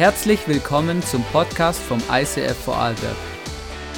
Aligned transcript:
Herzlich 0.00 0.48
willkommen 0.48 1.02
zum 1.02 1.22
Podcast 1.24 1.78
vom 1.78 2.02
ICF 2.10 2.56
Vorarlberg. 2.64 3.18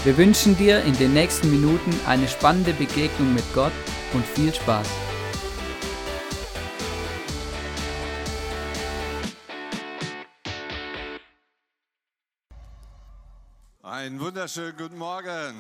Wir 0.03 0.17
wünschen 0.17 0.57
dir 0.57 0.83
in 0.83 0.95
den 0.99 1.13
nächsten 1.13 1.49
Minuten 1.49 1.95
eine 2.07 2.27
spannende 2.27 2.73
Begegnung 2.73 3.33
mit 3.33 3.45
Gott 3.55 3.71
und 4.13 4.27
viel 4.27 4.53
Spaß. 4.53 4.89
Einen 13.83 14.19
wunderschönen 14.19 14.77
guten 14.77 14.99
Morgen. 14.99 15.55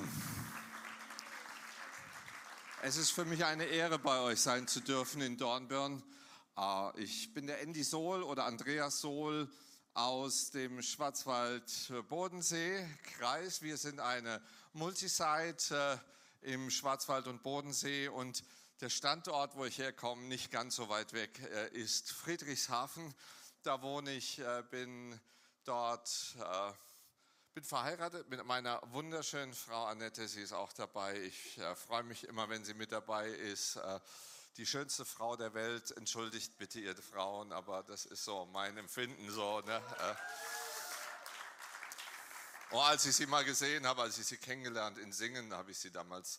Es 2.82 2.96
ist 2.96 3.12
für 3.12 3.24
mich 3.24 3.44
eine 3.44 3.66
Ehre, 3.66 4.00
bei 4.00 4.18
euch 4.18 4.40
sein 4.40 4.66
zu 4.66 4.80
dürfen 4.80 5.22
in 5.22 5.36
Dornbirn. 5.36 6.02
Ah, 6.56 6.92
Ich 6.96 7.32
bin 7.32 7.46
der 7.46 7.60
Andy 7.60 7.84
Sohl 7.84 8.24
oder 8.24 8.46
Andreas 8.46 9.00
Sohl 9.00 9.48
aus 9.94 10.50
dem 10.50 10.80
Schwarzwald-Bodensee-Kreis. 10.80 13.60
Wir 13.60 13.76
sind 13.76 14.00
eine 14.00 14.40
Multisite 14.72 16.00
äh, 16.42 16.54
im 16.54 16.70
Schwarzwald 16.70 17.26
und 17.26 17.42
Bodensee 17.42 18.08
und 18.08 18.42
der 18.80 18.88
Standort, 18.88 19.54
wo 19.54 19.66
ich 19.66 19.76
herkomme, 19.76 20.22
nicht 20.22 20.50
ganz 20.50 20.76
so 20.76 20.88
weit 20.88 21.12
weg, 21.12 21.38
äh, 21.40 21.68
ist 21.76 22.10
Friedrichshafen. 22.10 23.12
Da 23.64 23.82
wohne 23.82 24.12
ich, 24.12 24.38
äh, 24.38 24.64
bin 24.70 25.20
dort 25.64 26.36
bin 27.54 27.62
verheiratet 27.62 28.28
mit 28.30 28.42
meiner 28.46 28.80
wunderschönen 28.92 29.52
Frau 29.52 29.84
Annette. 29.84 30.26
Sie 30.26 30.40
ist 30.40 30.54
auch 30.54 30.72
dabei. 30.72 31.20
Ich 31.20 31.60
freue 31.86 32.02
mich 32.02 32.24
immer, 32.24 32.48
wenn 32.48 32.64
sie 32.64 32.74
mit 32.74 32.90
dabei 32.92 33.28
ist. 33.28 33.78
Die 34.58 34.66
schönste 34.66 35.06
Frau 35.06 35.34
der 35.36 35.54
Welt. 35.54 35.96
Entschuldigt 35.96 36.58
bitte 36.58 36.78
ihr 36.78 36.94
Frauen, 36.94 37.52
aber 37.52 37.82
das 37.84 38.04
ist 38.04 38.22
so 38.24 38.44
mein 38.52 38.76
Empfinden 38.76 39.30
so. 39.30 39.60
Ne? 39.62 39.76
Äh. 39.76 40.14
Oh, 42.72 42.80
als 42.80 43.06
ich 43.06 43.16
sie 43.16 43.24
mal 43.24 43.44
gesehen 43.44 43.86
habe, 43.86 44.02
als 44.02 44.18
ich 44.18 44.26
sie 44.26 44.36
kennengelernt 44.36 44.98
in 44.98 45.10
Singen, 45.10 45.54
habe 45.54 45.70
ich 45.70 45.78
sie 45.78 45.90
damals 45.90 46.38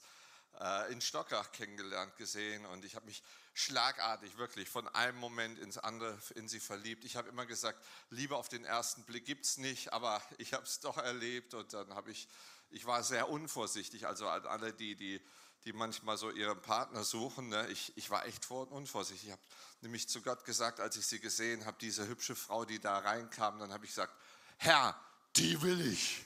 äh, 0.59 0.91
in 0.91 1.01
Stockach 1.01 1.51
kennengelernt 1.53 2.15
gesehen 2.17 2.67
und 2.67 2.85
ich 2.85 2.95
habe 2.95 3.07
mich 3.07 3.23
schlagartig 3.55 4.37
wirklich 4.37 4.69
von 4.69 4.87
einem 4.89 5.17
Moment 5.17 5.57
ins 5.57 5.79
andere 5.79 6.15
in 6.35 6.47
sie 6.47 6.59
verliebt. 6.59 7.05
Ich 7.05 7.15
habe 7.15 7.29
immer 7.29 7.47
gesagt, 7.47 7.83
Liebe 8.11 8.35
auf 8.35 8.47
den 8.47 8.63
ersten 8.63 9.03
Blick 9.05 9.25
gibt 9.25 9.45
es 9.45 9.57
nicht, 9.57 9.91
aber 9.91 10.21
ich 10.37 10.53
habe 10.53 10.65
es 10.65 10.79
doch 10.79 10.97
erlebt 10.97 11.55
und 11.55 11.73
dann 11.73 11.95
habe 11.95 12.11
ich, 12.11 12.27
ich 12.69 12.85
war 12.85 13.01
sehr 13.01 13.29
unvorsichtig, 13.29 14.05
also 14.05 14.27
alle 14.27 14.71
die, 14.71 14.95
die, 14.95 15.19
die 15.65 15.73
manchmal 15.73 16.17
so 16.17 16.29
ihren 16.29 16.61
Partner 16.61 17.03
suchen, 17.03 17.49
ne, 17.49 17.67
ich, 17.69 17.93
ich 17.95 18.09
war 18.09 18.25
echt 18.25 18.45
vor 18.45 18.71
unvorsichtig. 18.71 19.27
Ich 19.27 19.31
habe 19.31 19.41
nämlich 19.81 20.09
zu 20.09 20.21
Gott 20.21 20.43
gesagt, 20.45 20.79
als 20.79 20.95
ich 20.97 21.07
sie 21.07 21.19
gesehen 21.19 21.65
habe, 21.65 21.77
diese 21.79 22.07
hübsche 22.07 22.35
Frau, 22.35 22.65
die 22.65 22.79
da 22.79 22.97
reinkam, 22.99 23.59
dann 23.59 23.71
habe 23.71 23.85
ich 23.85 23.91
gesagt, 23.91 24.13
Herr, 24.57 24.99
die 25.35 25.61
will 25.61 25.87
ich. 25.87 26.25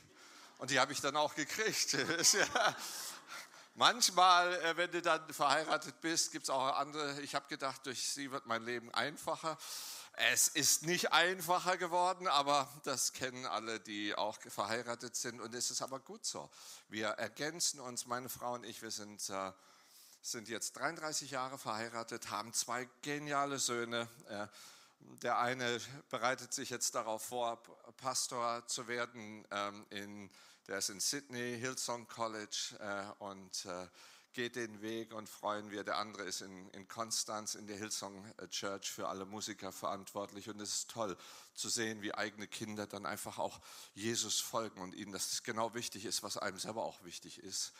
Und 0.57 0.71
die 0.71 0.79
habe 0.79 0.91
ich 0.91 1.01
dann 1.01 1.15
auch 1.15 1.35
gekriegt. 1.35 1.97
Manchmal, 3.75 4.53
äh, 4.63 4.77
wenn 4.77 4.89
du 4.89 5.03
dann 5.03 5.31
verheiratet 5.31 6.01
bist, 6.01 6.31
gibt 6.31 6.45
es 6.45 6.49
auch 6.49 6.77
andere. 6.77 7.21
Ich 7.21 7.35
habe 7.35 7.47
gedacht, 7.47 7.85
durch 7.85 8.07
sie 8.07 8.31
wird 8.31 8.47
mein 8.47 8.63
Leben 8.63 8.91
einfacher. 8.91 9.55
Es 10.19 10.47
ist 10.47 10.81
nicht 10.81 11.13
einfacher 11.13 11.77
geworden, 11.77 12.27
aber 12.27 12.67
das 12.83 13.13
kennen 13.13 13.45
alle, 13.45 13.79
die 13.79 14.15
auch 14.15 14.39
verheiratet 14.41 15.15
sind. 15.15 15.39
Und 15.39 15.53
es 15.53 15.69
ist 15.69 15.83
aber 15.83 15.99
gut 15.99 16.25
so. 16.25 16.49
Wir 16.89 17.09
ergänzen 17.09 17.79
uns, 17.79 18.07
meine 18.07 18.27
Frau 18.27 18.53
und 18.55 18.63
ich, 18.63 18.81
wir 18.81 18.89
sind, 18.89 19.29
äh, 19.29 19.51
sind 20.23 20.49
jetzt 20.49 20.75
33 20.75 21.29
Jahre 21.29 21.59
verheiratet, 21.59 22.31
haben 22.31 22.51
zwei 22.51 22.89
geniale 23.03 23.59
Söhne. 23.59 24.07
Äh, 24.27 24.47
der 25.21 25.37
eine 25.37 25.79
bereitet 26.09 26.51
sich 26.51 26.71
jetzt 26.71 26.95
darauf 26.95 27.21
vor, 27.21 27.61
Pastor 27.97 28.65
zu 28.65 28.87
werden 28.87 29.45
ähm, 29.51 29.85
in 29.91 30.31
der 30.67 30.79
ist 30.79 30.89
in 30.89 30.99
Sydney, 30.99 31.59
Hillsong 31.59 32.07
College 32.07 32.75
äh, 32.79 33.23
und 33.23 33.65
äh, 33.65 33.87
geht 34.37 34.55
den 34.55 34.83
Weg 34.83 35.15
und 35.15 35.27
freuen 35.27 35.71
wir. 35.71 35.83
Der 35.83 35.97
andere 35.97 36.21
ist 36.21 36.41
in, 36.41 36.69
in 36.69 36.87
Konstanz 36.87 37.55
in 37.55 37.65
der 37.65 37.75
Hillsong 37.75 38.23
äh, 38.37 38.47
Church 38.49 38.91
für 38.91 39.07
alle 39.07 39.25
Musiker 39.25 39.71
verantwortlich. 39.71 40.47
Und 40.47 40.61
es 40.61 40.75
ist 40.75 40.91
toll 40.91 41.17
zu 41.55 41.69
sehen, 41.69 42.03
wie 42.03 42.13
eigene 42.13 42.47
Kinder 42.47 42.85
dann 42.85 43.07
einfach 43.07 43.39
auch 43.39 43.59
Jesus 43.95 44.39
folgen 44.39 44.79
und 44.79 44.93
ihnen 44.93 45.11
das 45.11 45.41
genau 45.41 45.73
wichtig 45.73 46.05
ist, 46.05 46.21
was 46.21 46.37
einem 46.37 46.59
selber 46.59 46.83
auch 46.83 47.03
wichtig 47.03 47.39
ist. 47.39 47.73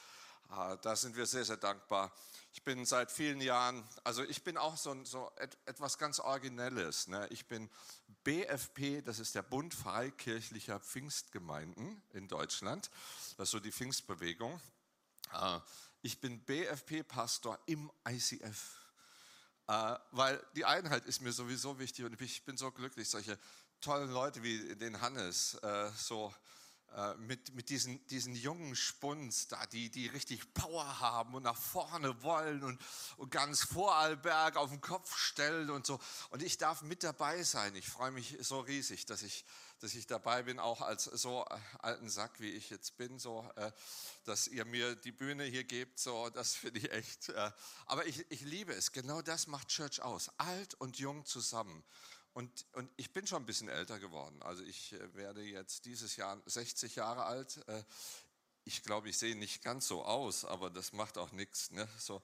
Ah, 0.50 0.76
da 0.78 0.96
sind 0.96 1.16
wir 1.16 1.28
sehr, 1.28 1.46
sehr 1.46 1.58
dankbar. 1.58 2.12
Ich 2.54 2.64
bin 2.64 2.88
seit 2.88 3.12
vielen 3.12 3.40
Jahren, 3.40 3.88
also 4.04 4.24
ich 4.24 4.44
bin 4.44 4.58
auch 4.58 4.78
so, 4.78 4.96
so 5.04 5.32
etwas 5.38 6.00
ganz 6.00 6.20
Originelles. 6.20 7.08
Ne? 7.08 7.28
Ich 7.30 7.46
bin 7.46 7.70
BFP, 8.24 9.04
das 9.04 9.20
ist 9.20 9.36
der 9.36 9.44
Bund 9.44 9.76
Freikirchlicher 9.76 10.80
Pfingstgemeinden 10.80 12.02
in 12.14 12.28
Deutschland. 12.28 12.90
Das 13.38 13.50
ist 13.50 13.52
so 13.52 13.60
die 13.60 13.72
Pfingstbewegung. 13.72 14.60
Ich 16.02 16.20
bin 16.22 16.40
BFP-Pastor 16.40 17.60
im 17.66 17.92
ICF, 18.08 18.76
ah, 19.68 20.00
weil 20.12 20.44
die 20.56 20.66
Einheit 20.66 21.06
ist 21.06 21.22
mir 21.22 21.32
sowieso 21.32 21.80
wichtig 21.80 22.06
und 22.06 22.20
ich 22.22 22.44
bin 22.46 22.56
so 22.56 22.72
glücklich, 22.72 23.10
solche 23.10 23.38
tollen 23.82 24.12
Leute 24.12 24.44
wie 24.44 24.76
den 24.76 25.02
Hannes 25.02 25.56
äh, 25.56 25.90
so 25.98 26.34
äh, 26.98 27.14
mit, 27.18 27.54
mit 27.54 27.70
diesen, 27.70 28.04
diesen 28.08 28.34
jungen 28.34 28.76
Spuns 28.76 29.48
da, 29.48 29.64
die, 29.68 29.92
die 29.92 30.08
richtig 30.08 30.52
Power 30.56 31.00
haben 31.00 31.36
und 31.36 31.44
nach 31.44 31.56
vorne 31.56 32.24
wollen 32.24 32.64
und, 32.64 32.82
und 33.18 33.30
ganz 33.30 33.62
Vorarlberg 33.66 34.56
auf 34.56 34.72
den 34.72 34.82
Kopf 34.82 35.16
stellen 35.16 35.70
und 35.70 35.86
so. 35.86 36.00
Und 36.32 36.42
ich 36.42 36.58
darf 36.58 36.82
mit 36.82 37.04
dabei 37.04 37.44
sein. 37.44 37.76
Ich 37.76 37.88
freue 37.88 38.10
mich 38.10 38.36
so 38.40 38.62
riesig, 38.62 39.06
dass 39.06 39.22
ich, 39.22 39.46
dass 39.80 39.94
ich 39.94 40.08
dabei 40.08 40.42
bin, 40.42 40.58
auch 40.58 40.82
als 40.82 41.04
so 41.04 41.46
äh, 41.46 41.60
alten 41.84 42.10
Sack, 42.10 42.40
wie 42.40 42.50
ich 42.50 42.72
jetzt 42.72 42.98
bin, 42.98 43.20
so, 43.20 43.48
äh, 43.58 43.72
dass 44.26 44.48
ihr 44.48 44.66
mir 44.66 44.96
die 44.96 45.12
Bühne 45.12 45.44
hier 45.44 45.66
gebt, 45.66 46.00
so, 46.00 46.32
das 46.32 46.56
finde 46.56 46.80
ich 46.80 46.92
echt. 46.92 47.32
aber 47.86 48.08
ich, 48.08 48.26
ich 48.32 48.42
liebe 48.42 48.74
es. 48.74 48.92
Genau 48.92 49.22
das 49.22 49.46
macht 49.46 49.68
Church 49.68 50.02
aus. 50.02 50.32
Alt 50.40 50.74
und 50.74 50.98
jung 50.98 51.26
zusammen. 51.26 51.84
Und, 52.38 52.68
und 52.74 52.88
ich 52.98 53.12
bin 53.14 53.26
schon 53.26 53.42
ein 53.42 53.48
bisschen 53.48 53.68
älter 53.68 53.98
geworden. 53.98 54.40
Also 54.44 54.62
ich 54.62 54.94
äh, 54.94 55.16
werde 55.16 55.42
jetzt 55.42 55.86
dieses 55.86 56.18
Jahr 56.18 56.40
60 56.46 56.96
Jahre 56.96 57.26
alt. 57.26 57.68
Äh, 57.68 57.84
ich 58.64 58.84
glaube, 58.84 59.10
ich 59.10 59.18
sehe 59.18 59.36
nicht 59.36 59.64
ganz 59.64 59.88
so 59.88 60.06
aus, 60.06 60.46
aber 60.46 60.70
das 60.70 60.94
macht 60.94 61.18
auch 61.18 61.32
nichts. 61.32 61.72
Ne? 61.72 61.88
So, 61.98 62.22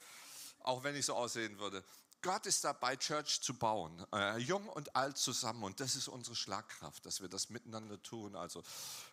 auch 0.60 0.84
wenn 0.84 0.96
ich 0.96 1.08
so 1.08 1.16
aussehen 1.16 1.58
würde. 1.58 1.84
Gott 2.22 2.46
ist 2.46 2.64
dabei, 2.64 2.96
Church 2.96 3.42
zu 3.42 3.56
bauen, 3.56 4.06
äh, 4.14 4.38
jung 4.38 4.70
und 4.70 4.96
alt 4.96 5.18
zusammen. 5.18 5.64
Und 5.64 5.80
das 5.80 5.96
ist 5.96 6.08
unsere 6.08 6.36
Schlagkraft, 6.36 7.04
dass 7.08 7.20
wir 7.22 7.28
das 7.28 7.50
miteinander 7.50 8.00
tun. 8.04 8.36
Also 8.36 8.62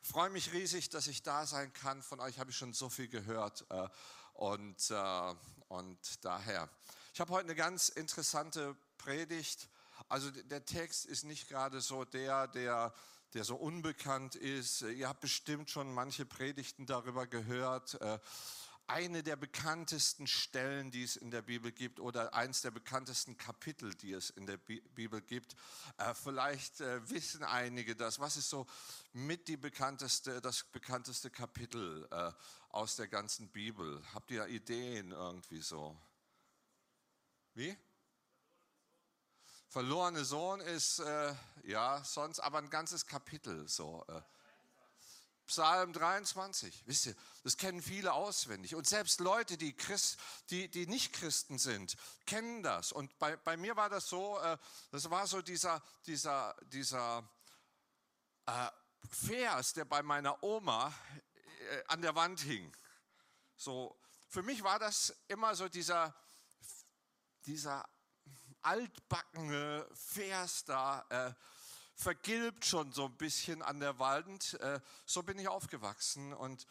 freue 0.02 0.28
mich 0.28 0.52
riesig, 0.52 0.90
dass 0.90 1.06
ich 1.06 1.22
da 1.22 1.46
sein 1.46 1.72
kann. 1.72 2.02
Von 2.02 2.20
euch 2.20 2.38
habe 2.38 2.50
ich 2.50 2.58
schon 2.58 2.74
so 2.74 2.90
viel 2.90 3.08
gehört. 3.08 3.64
Äh, 3.70 3.88
und, 4.34 4.90
äh, 4.90 5.34
und 5.68 6.24
daher. 6.26 6.68
Ich 7.14 7.20
habe 7.20 7.32
heute 7.32 7.46
eine 7.46 7.54
ganz 7.54 7.88
interessante 7.88 8.76
Predigt. 8.98 9.66
Also 10.10 10.28
der 10.32 10.64
Text 10.64 11.06
ist 11.06 11.22
nicht 11.22 11.48
gerade 11.48 11.80
so 11.80 12.04
der, 12.04 12.48
der, 12.48 12.92
der 13.32 13.44
so 13.44 13.54
unbekannt 13.54 14.34
ist. 14.34 14.82
Ihr 14.82 15.08
habt 15.08 15.20
bestimmt 15.20 15.70
schon 15.70 15.94
manche 15.94 16.26
Predigten 16.26 16.84
darüber 16.84 17.28
gehört. 17.28 17.94
Äh, 18.00 18.18
eine 18.88 19.22
der 19.22 19.36
bekanntesten 19.36 20.26
Stellen, 20.26 20.90
die 20.90 21.04
es 21.04 21.14
in 21.14 21.30
der 21.30 21.42
Bibel 21.42 21.70
gibt, 21.70 22.00
oder 22.00 22.34
eins 22.34 22.60
der 22.60 22.72
bekanntesten 22.72 23.36
Kapitel, 23.36 23.94
die 23.94 24.12
es 24.12 24.30
in 24.30 24.46
der 24.46 24.56
Bibel 24.56 25.20
gibt. 25.20 25.54
Äh, 25.96 26.12
vielleicht 26.12 26.80
äh, 26.80 27.08
wissen 27.08 27.44
einige 27.44 27.94
das. 27.94 28.18
Was 28.18 28.36
ist 28.36 28.50
so 28.50 28.66
mit 29.12 29.46
die 29.46 29.56
bekannteste, 29.56 30.40
das 30.40 30.64
bekannteste 30.64 31.30
Kapitel 31.30 32.08
aus 32.70 32.96
der 32.96 33.06
ganzen 33.06 33.48
Bibel? 33.48 34.02
Habt 34.12 34.32
ihr 34.32 34.48
Ideen 34.48 35.12
irgendwie 35.12 35.60
so? 35.60 35.96
Wie? 37.54 37.78
Verlorene 39.70 40.24
Sohn 40.24 40.60
ist, 40.60 40.98
äh, 40.98 41.34
ja, 41.62 42.02
sonst 42.04 42.40
aber 42.40 42.58
ein 42.58 42.70
ganzes 42.70 43.06
Kapitel 43.06 43.68
so. 43.68 44.04
Äh. 44.08 44.20
Psalm 45.46 45.92
23, 45.92 46.84
wisst 46.86 47.06
ihr, 47.06 47.16
das 47.42 47.56
kennen 47.56 47.82
viele 47.82 48.12
auswendig. 48.12 48.76
Und 48.76 48.86
selbst 48.86 49.18
Leute, 49.18 49.56
die, 49.56 49.72
Christ, 49.72 50.16
die, 50.50 50.68
die 50.68 50.86
nicht 50.86 51.12
Christen 51.12 51.58
sind, 51.58 51.96
kennen 52.24 52.62
das. 52.62 52.92
Und 52.92 53.18
bei, 53.18 53.36
bei 53.36 53.56
mir 53.56 53.74
war 53.74 53.88
das 53.88 54.08
so, 54.08 54.38
äh, 54.38 54.56
das 54.92 55.10
war 55.10 55.26
so 55.26 55.42
dieser, 55.42 55.82
dieser, 56.06 56.56
dieser 56.66 57.28
äh, 58.46 58.68
Vers, 59.08 59.72
der 59.72 59.84
bei 59.86 60.02
meiner 60.02 60.40
Oma 60.42 60.92
äh, 61.70 61.82
an 61.88 62.02
der 62.02 62.14
Wand 62.14 62.40
hing. 62.40 62.76
So, 63.56 63.96
für 64.28 64.42
mich 64.42 64.62
war 64.62 64.78
das 64.78 65.14
immer 65.26 65.54
so 65.56 65.68
dieser, 65.68 66.14
dieser 67.46 67.88
altbackene 68.62 69.86
Vers 69.94 70.64
da 70.64 71.04
äh, 71.08 71.32
vergilbt 71.94 72.64
schon 72.64 72.92
so 72.92 73.06
ein 73.06 73.16
bisschen 73.16 73.62
an 73.62 73.80
der 73.80 73.98
Wand. 73.98 74.54
Äh, 74.60 74.80
so 75.06 75.22
bin 75.22 75.38
ich 75.38 75.48
aufgewachsen 75.48 76.32
und 76.32 76.66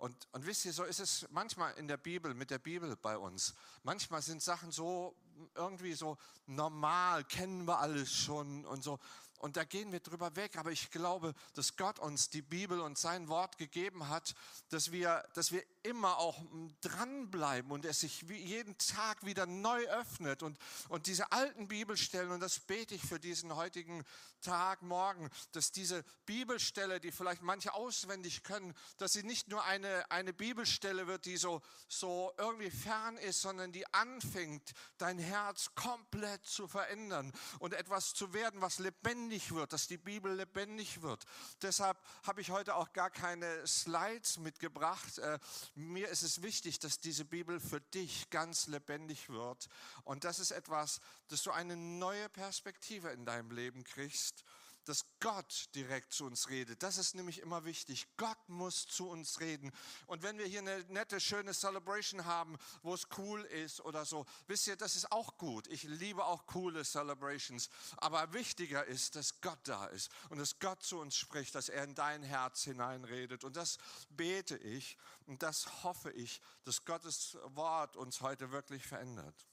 und, 0.00 0.16
und 0.32 0.46
wisst 0.46 0.64
ihr, 0.64 0.72
so 0.72 0.84
ist 0.84 0.98
es 0.98 1.26
manchmal 1.30 1.74
in 1.74 1.86
der 1.86 1.98
Bibel, 1.98 2.32
mit 2.32 2.50
der 2.50 2.58
Bibel 2.58 2.96
bei 2.96 3.18
uns. 3.18 3.54
Manchmal 3.82 4.22
sind 4.22 4.42
Sachen 4.42 4.72
so 4.72 5.14
irgendwie 5.54 5.92
so 5.92 6.16
normal, 6.46 7.22
kennen 7.24 7.66
wir 7.66 7.80
alles 7.80 8.10
schon 8.10 8.64
und 8.64 8.82
so. 8.82 8.98
Und 9.40 9.56
da 9.56 9.64
gehen 9.64 9.90
wir 9.90 10.00
drüber 10.00 10.36
weg. 10.36 10.56
Aber 10.56 10.70
ich 10.70 10.90
glaube, 10.90 11.34
dass 11.54 11.76
Gott 11.76 11.98
uns 11.98 12.30
die 12.30 12.42
Bibel 12.42 12.80
und 12.80 12.98
sein 12.98 13.28
Wort 13.28 13.58
gegeben 13.58 14.08
hat, 14.08 14.34
dass 14.68 14.92
wir, 14.92 15.26
dass 15.34 15.50
wir 15.50 15.64
immer 15.82 16.18
auch 16.18 16.42
dranbleiben 16.82 17.70
und 17.70 17.84
es 17.86 18.00
sich 18.00 18.22
jeden 18.22 18.76
Tag 18.76 19.24
wieder 19.24 19.46
neu 19.46 19.82
öffnet. 19.88 20.42
Und, 20.42 20.58
und 20.88 21.06
diese 21.06 21.32
alten 21.32 21.68
Bibelstellen, 21.68 22.30
und 22.30 22.40
das 22.40 22.60
bete 22.60 22.94
ich 22.94 23.02
für 23.02 23.18
diesen 23.18 23.56
heutigen 23.56 24.04
Tag, 24.42 24.82
morgen, 24.82 25.30
dass 25.52 25.72
diese 25.72 26.04
Bibelstelle, 26.26 27.00
die 27.00 27.12
vielleicht 27.12 27.42
manche 27.42 27.72
auswendig 27.74 28.42
können, 28.42 28.74
dass 28.98 29.12
sie 29.12 29.22
nicht 29.22 29.48
nur 29.48 29.64
eine, 29.64 30.10
eine 30.10 30.32
Bibelstelle 30.32 31.06
wird, 31.06 31.24
die 31.24 31.36
so, 31.36 31.62
so 31.88 32.32
irgendwie 32.36 32.70
fern 32.70 33.16
ist, 33.18 33.40
sondern 33.40 33.72
die 33.72 33.86
anfängt, 33.92 34.72
dein 34.98 35.18
Herz 35.18 35.70
komplett 35.74 36.44
zu 36.44 36.68
verändern 36.68 37.32
und 37.58 37.74
etwas 37.74 38.14
zu 38.14 38.32
werden, 38.32 38.60
was 38.60 38.78
lebendig 38.78 39.29
wird, 39.30 39.72
dass 39.72 39.86
die 39.86 39.96
Bibel 39.96 40.34
lebendig 40.34 41.02
wird. 41.02 41.24
Deshalb 41.62 41.96
habe 42.24 42.40
ich 42.40 42.50
heute 42.50 42.74
auch 42.74 42.92
gar 42.92 43.10
keine 43.10 43.66
Slides 43.66 44.38
mitgebracht. 44.38 45.18
Äh, 45.18 45.38
mir 45.74 46.08
ist 46.08 46.22
es 46.22 46.42
wichtig, 46.42 46.80
dass 46.80 46.98
diese 46.98 47.24
Bibel 47.24 47.60
für 47.60 47.80
dich 47.80 48.28
ganz 48.30 48.66
lebendig 48.66 49.28
wird. 49.28 49.68
Und 50.04 50.24
das 50.24 50.40
ist 50.40 50.50
etwas, 50.50 51.00
dass 51.28 51.42
du 51.44 51.52
eine 51.52 51.76
neue 51.76 52.28
Perspektive 52.28 53.10
in 53.10 53.24
deinem 53.24 53.52
Leben 53.52 53.84
kriegst 53.84 54.44
dass 54.84 55.04
Gott 55.20 55.68
direkt 55.74 56.12
zu 56.12 56.24
uns 56.24 56.48
redet. 56.48 56.82
Das 56.82 56.98
ist 56.98 57.14
nämlich 57.14 57.40
immer 57.40 57.64
wichtig. 57.64 58.06
Gott 58.16 58.38
muss 58.48 58.86
zu 58.86 59.08
uns 59.08 59.40
reden. 59.40 59.72
Und 60.06 60.22
wenn 60.22 60.38
wir 60.38 60.46
hier 60.46 60.60
eine 60.60 60.80
nette, 60.88 61.20
schöne 61.20 61.52
Celebration 61.52 62.24
haben, 62.24 62.56
wo 62.82 62.94
es 62.94 63.06
cool 63.18 63.42
ist 63.44 63.80
oder 63.80 64.04
so, 64.04 64.26
wisst 64.46 64.66
ihr, 64.66 64.76
das 64.76 64.96
ist 64.96 65.12
auch 65.12 65.36
gut. 65.36 65.66
Ich 65.68 65.84
liebe 65.84 66.24
auch 66.24 66.46
coole 66.46 66.84
Celebrations. 66.84 67.68
Aber 67.98 68.32
wichtiger 68.32 68.84
ist, 68.84 69.16
dass 69.16 69.40
Gott 69.40 69.60
da 69.64 69.86
ist 69.86 70.10
und 70.30 70.38
dass 70.38 70.58
Gott 70.58 70.82
zu 70.82 70.98
uns 70.98 71.16
spricht, 71.16 71.54
dass 71.54 71.68
er 71.68 71.84
in 71.84 71.94
dein 71.94 72.22
Herz 72.22 72.62
hineinredet. 72.62 73.44
Und 73.44 73.56
das 73.56 73.78
bete 74.08 74.56
ich 74.56 74.96
und 75.26 75.42
das 75.42 75.84
hoffe 75.84 76.10
ich, 76.10 76.40
dass 76.64 76.84
Gottes 76.84 77.36
Wort 77.44 77.96
uns 77.96 78.20
heute 78.20 78.50
wirklich 78.50 78.86
verändert. 78.86 79.46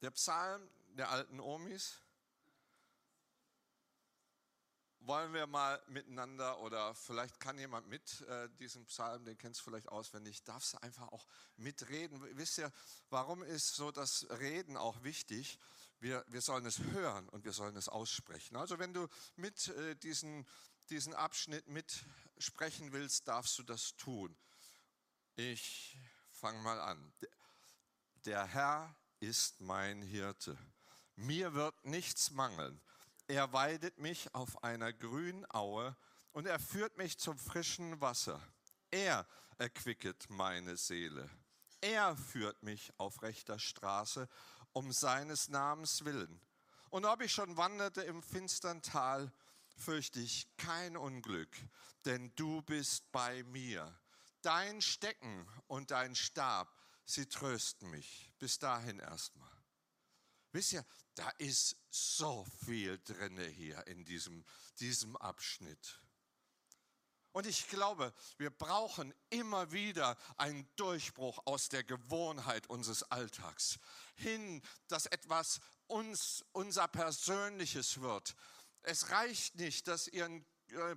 Der 0.00 0.10
Psalm 0.10 0.68
der 0.96 1.10
alten 1.10 1.40
Omis 1.40 1.98
wollen 5.06 5.32
wir 5.34 5.46
mal 5.46 5.82
miteinander 5.88 6.58
oder 6.60 6.94
vielleicht 6.94 7.38
kann 7.38 7.58
jemand 7.58 7.88
mit 7.88 8.22
äh, 8.22 8.48
diesem 8.58 8.86
Psalm, 8.86 9.24
den 9.24 9.36
kennst 9.36 9.60
du 9.60 9.64
vielleicht 9.64 9.88
auswendig, 9.88 10.42
darfst 10.44 10.74
du 10.74 10.82
einfach 10.82 11.08
auch 11.08 11.26
mitreden. 11.56 12.22
Wisst 12.36 12.58
ihr, 12.58 12.72
warum 13.10 13.42
ist 13.42 13.74
so 13.74 13.90
das 13.90 14.26
Reden 14.30 14.76
auch 14.76 15.02
wichtig? 15.02 15.58
Wir, 16.00 16.24
wir 16.28 16.40
sollen 16.40 16.66
es 16.66 16.78
hören 16.78 17.28
und 17.28 17.44
wir 17.44 17.52
sollen 17.52 17.76
es 17.76 17.88
aussprechen. 17.88 18.56
Also 18.56 18.78
wenn 18.78 18.94
du 18.94 19.08
mit 19.36 19.68
äh, 19.68 19.96
diesen, 19.96 20.46
diesen 20.90 21.14
Abschnitt 21.14 21.66
mitsprechen 21.68 22.92
willst, 22.92 23.28
darfst 23.28 23.58
du 23.58 23.62
das 23.62 23.96
tun. 23.96 24.36
Ich 25.36 25.98
fange 26.30 26.60
mal 26.62 26.80
an. 26.80 27.12
Der 28.24 28.46
Herr 28.46 28.94
ist 29.20 29.60
mein 29.60 30.02
Hirte. 30.02 30.56
Mir 31.16 31.54
wird 31.54 31.84
nichts 31.84 32.30
mangeln. 32.30 32.80
Er 33.26 33.52
weidet 33.52 33.98
mich 33.98 34.34
auf 34.34 34.62
einer 34.62 34.92
grünen 34.92 35.46
Aue 35.50 35.96
und 36.32 36.46
er 36.46 36.58
führt 36.58 36.98
mich 36.98 37.18
zum 37.18 37.38
frischen 37.38 38.00
Wasser. 38.00 38.40
Er 38.90 39.26
erquicket 39.56 40.28
meine 40.28 40.76
Seele. 40.76 41.30
Er 41.80 42.16
führt 42.16 42.62
mich 42.62 42.92
auf 42.98 43.22
rechter 43.22 43.58
Straße 43.58 44.28
um 44.72 44.92
seines 44.92 45.48
Namens 45.48 46.04
willen. 46.04 46.40
Und 46.90 47.04
ob 47.06 47.22
ich 47.22 47.32
schon 47.32 47.56
wanderte 47.56 48.02
im 48.02 48.22
finstern 48.22 48.82
Tal, 48.82 49.32
fürchte 49.76 50.20
ich 50.20 50.46
kein 50.56 50.96
Unglück, 50.96 51.56
denn 52.04 52.32
du 52.36 52.62
bist 52.62 53.10
bei 53.10 53.42
mir. 53.44 53.98
Dein 54.42 54.82
Stecken 54.82 55.48
und 55.66 55.90
dein 55.90 56.14
Stab, 56.14 56.72
sie 57.04 57.26
trösten 57.26 57.90
mich. 57.90 58.30
Bis 58.38 58.58
dahin 58.58 58.98
erstmal. 58.98 59.53
Wisst 60.54 60.72
ihr, 60.72 60.86
da 61.16 61.28
ist 61.38 61.76
so 61.90 62.46
viel 62.64 63.00
drinne 63.02 63.44
hier 63.44 63.84
in 63.88 64.04
diesem, 64.04 64.44
diesem 64.78 65.16
Abschnitt. 65.16 66.00
Und 67.32 67.48
ich 67.48 67.66
glaube, 67.66 68.14
wir 68.38 68.50
brauchen 68.50 69.12
immer 69.30 69.72
wieder 69.72 70.16
einen 70.36 70.68
Durchbruch 70.76 71.42
aus 71.44 71.70
der 71.70 71.82
Gewohnheit 71.82 72.68
unseres 72.68 73.02
Alltags 73.10 73.80
hin, 74.14 74.62
dass 74.86 75.06
etwas 75.06 75.60
uns, 75.88 76.44
unser 76.52 76.86
Persönliches 76.86 78.00
wird. 78.00 78.36
Es 78.82 79.10
reicht 79.10 79.56
nicht, 79.56 79.88
dass 79.88 80.06
ihr 80.06 80.24
ein 80.24 80.46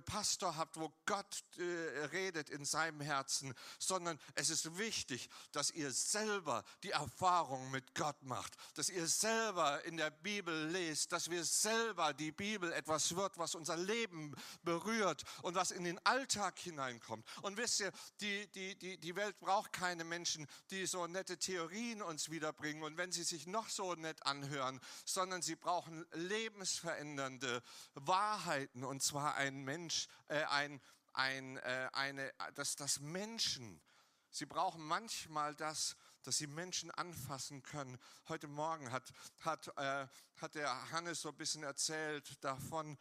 Pastor 0.04 0.56
habt, 0.56 0.78
wo 0.78 0.92
Gott 1.06 1.44
äh, 1.58 1.62
redet 2.06 2.50
in 2.50 2.64
seinem 2.64 3.00
Herzen, 3.00 3.54
sondern 3.78 4.18
es 4.34 4.50
ist 4.50 4.78
wichtig, 4.78 5.28
dass 5.52 5.70
ihr 5.70 5.90
selber 5.92 6.64
die 6.82 6.90
Erfahrung 6.90 7.70
mit 7.70 7.94
Gott 7.94 8.22
macht, 8.22 8.54
dass 8.74 8.88
ihr 8.88 9.06
selber 9.06 9.84
in 9.84 9.96
der 9.96 10.10
Bibel 10.10 10.68
lest, 10.68 11.12
dass 11.12 11.30
wir 11.30 11.44
selber 11.44 12.14
die 12.14 12.32
Bibel 12.32 12.72
etwas 12.72 13.14
wird, 13.14 13.38
was 13.38 13.54
unser 13.54 13.76
Leben 13.76 14.34
berührt 14.62 15.24
und 15.42 15.54
was 15.54 15.70
in 15.70 15.84
den 15.84 15.98
Alltag 16.04 16.58
hineinkommt. 16.58 17.26
Und 17.42 17.56
wisst 17.56 17.80
ihr, 17.80 17.92
die, 18.20 18.46
die, 18.52 18.78
die, 18.78 18.98
die 18.98 19.16
Welt 19.16 19.38
braucht 19.38 19.72
keine 19.72 20.04
Menschen, 20.04 20.46
die 20.70 20.86
so 20.86 21.06
nette 21.06 21.38
Theorien 21.38 22.02
uns 22.02 22.30
wiederbringen 22.30 22.82
und 22.82 22.96
wenn 22.96 23.12
sie 23.12 23.22
sich 23.22 23.46
noch 23.46 23.68
so 23.68 23.94
nett 23.94 24.24
anhören, 24.26 24.80
sondern 25.04 25.42
sie 25.42 25.56
brauchen 25.56 26.04
lebensverändernde 26.12 27.62
Wahrheiten 27.94 28.84
und 28.84 29.02
zwar 29.02 29.34
einen 29.34 29.64
Mensch, 29.68 30.08
äh, 30.28 30.44
ein, 30.44 30.80
ein, 31.12 31.58
äh, 31.58 31.90
eine, 31.92 32.32
dass 32.54 32.74
das 32.74 33.00
Menschen, 33.00 33.82
sie 34.30 34.46
brauchen 34.46 34.82
manchmal 34.82 35.54
das, 35.54 35.94
dass 36.22 36.38
sie 36.38 36.46
Menschen 36.46 36.90
anfassen 36.90 37.62
können. 37.62 37.98
Heute 38.28 38.48
Morgen 38.48 38.90
hat, 38.90 39.12
hat, 39.40 39.68
äh, 39.76 40.06
hat 40.36 40.54
der 40.54 40.90
Hannes 40.90 41.20
so 41.20 41.28
ein 41.28 41.36
bisschen 41.36 41.64
erzählt 41.64 42.42
davon 42.42 42.96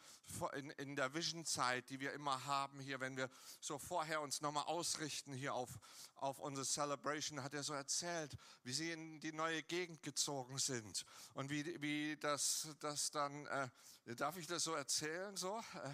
in, 0.56 0.70
in 0.72 0.96
der 0.98 1.14
Vision-Zeit, 1.14 1.90
die 1.90 2.02
wir 2.02 2.12
immer 2.12 2.46
haben 2.46 2.80
hier, 2.82 3.00
wenn 3.00 3.16
wir 3.16 3.30
so 3.62 3.80
vorher 3.80 4.22
uns 4.22 4.42
nochmal 4.42 4.66
ausrichten 4.66 5.34
hier 5.34 5.54
auf, 5.54 5.70
auf 6.16 6.40
unsere 6.40 6.66
Celebration, 6.66 7.44
hat 7.44 7.54
er 7.54 7.64
so 7.64 7.74
erzählt, 7.74 8.36
wie 8.64 8.74
sie 8.74 8.92
in 8.92 9.20
die 9.22 9.32
neue 9.32 9.64
Gegend 9.64 10.04
gezogen 10.04 10.58
sind 10.58 11.06
und 11.34 11.50
wie, 11.50 11.82
wie 11.82 12.18
das, 12.18 12.68
das 12.80 13.12
dann, 13.12 13.46
äh, 13.48 13.70
darf 14.16 14.36
ich 14.38 14.48
das 14.48 14.64
so 14.64 14.74
erzählen 14.74 15.36
so? 15.38 15.58
Äh, 15.58 15.94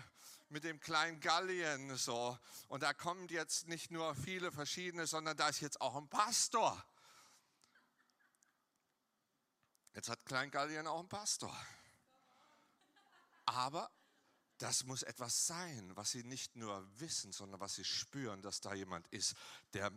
mit 0.54 0.64
dem 0.64 0.80
kleinen 0.80 1.20
Gallien 1.20 1.98
so. 1.98 2.38
Und 2.70 2.84
da 2.84 2.94
kommen 2.94 3.28
jetzt 3.28 3.68
nicht 3.68 3.92
nur 3.92 4.16
viele 4.16 4.52
verschiedene, 4.52 5.08
sondern 5.08 5.36
da 5.36 5.50
ist 5.50 5.60
jetzt 5.60 5.82
auch 5.82 5.96
ein 5.96 6.08
Pastor. 6.08 6.82
Jetzt 9.96 10.10
hat 10.10 10.26
Klein 10.26 10.52
Gallien 10.52 10.88
auch 10.88 11.00
einen 11.00 11.10
Pastor. 11.10 11.56
Aber 13.46 13.92
das 14.60 14.86
muss 14.86 15.04
etwas 15.04 15.48
sein, 15.48 15.92
was 15.96 16.12
sie 16.12 16.24
nicht 16.24 16.56
nur 16.56 16.88
wissen, 17.00 17.32
sondern 17.32 17.60
was 17.60 17.76
sie 17.76 17.84
spüren, 17.84 18.42
dass 18.42 18.62
da 18.62 18.74
jemand 18.74 19.08
ist, 19.08 19.36
der, 19.74 19.92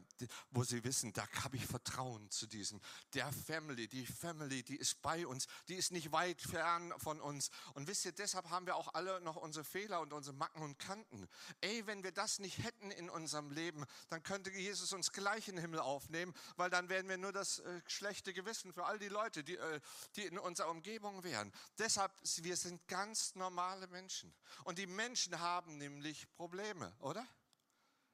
wo 0.51 0.65
sie 0.65 0.83
wissen, 0.85 1.13
da 1.13 1.27
habe 1.43 1.57
ich 1.57 1.67
Vertrauen 1.67 2.31
zu 2.31 2.47
diesem. 2.47 2.81
Der 3.15 3.31
Family, 3.33 3.89
die 3.89 4.07
Family, 4.07 4.63
die 4.63 4.77
ist 4.77 5.03
bei 5.03 5.27
uns, 5.27 5.47
die 5.69 5.75
ist 5.75 5.93
nicht 5.93 6.13
weit 6.13 6.41
fern 6.41 6.93
von 6.99 7.21
uns. 7.21 7.51
Und 7.75 7.87
wisst 7.87 8.05
ihr, 8.05 8.13
deshalb 8.13 8.51
haben 8.51 8.67
wir 8.67 8.77
auch 8.77 8.95
alle 8.95 9.21
noch 9.21 9.37
unsere 9.37 9.65
Fehler 9.65 10.01
und 10.01 10.13
unsere 10.13 10.37
Macken 10.37 10.63
und 10.63 10.79
Kanten. 10.79 11.29
Ey, 11.61 11.87
wenn 11.87 12.03
wir 12.03 12.13
das 12.13 12.39
nicht 12.39 12.63
hätten 12.63 12.91
in 12.91 13.11
unserem 13.11 13.51
Leben, 13.51 13.85
dann 14.09 14.23
könnte 14.23 14.51
Jesus 14.51 14.93
uns 14.93 15.13
gleich 15.13 15.49
in 15.49 15.57
den 15.57 15.63
Himmel 15.63 15.81
aufnehmen, 15.81 16.35
weil 16.57 16.71
dann 16.71 16.89
wären 16.89 17.09
wir 17.09 17.19
nur 17.19 17.33
das 17.33 17.59
äh, 17.59 17.81
schlechte 17.87 18.33
Gewissen 18.33 18.73
für 18.73 18.85
all 18.85 18.99
die 18.99 19.09
Leute, 19.09 19.45
die, 19.45 19.57
äh, 19.57 19.81
die 20.17 20.25
in 20.25 20.39
unserer 20.39 20.71
Umgebung 20.71 21.23
wären. 21.25 21.53
Deshalb, 21.79 22.13
wir 22.37 22.57
sind 22.57 22.87
ganz 22.89 23.35
normale 23.35 23.87
Menschen. 23.89 24.35
Und 24.65 24.79
die 24.79 24.87
Menschen 24.87 25.39
haben 25.39 25.79
nämlich 25.79 26.27
Probleme, 26.37 26.95
oder? 27.01 27.27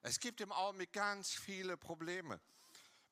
Es 0.03 0.19
gibt 0.19 0.41
im 0.41 0.51
Augenblick 0.51 0.93
ganz 0.93 1.31
viele 1.31 1.77
Probleme. 1.77 2.41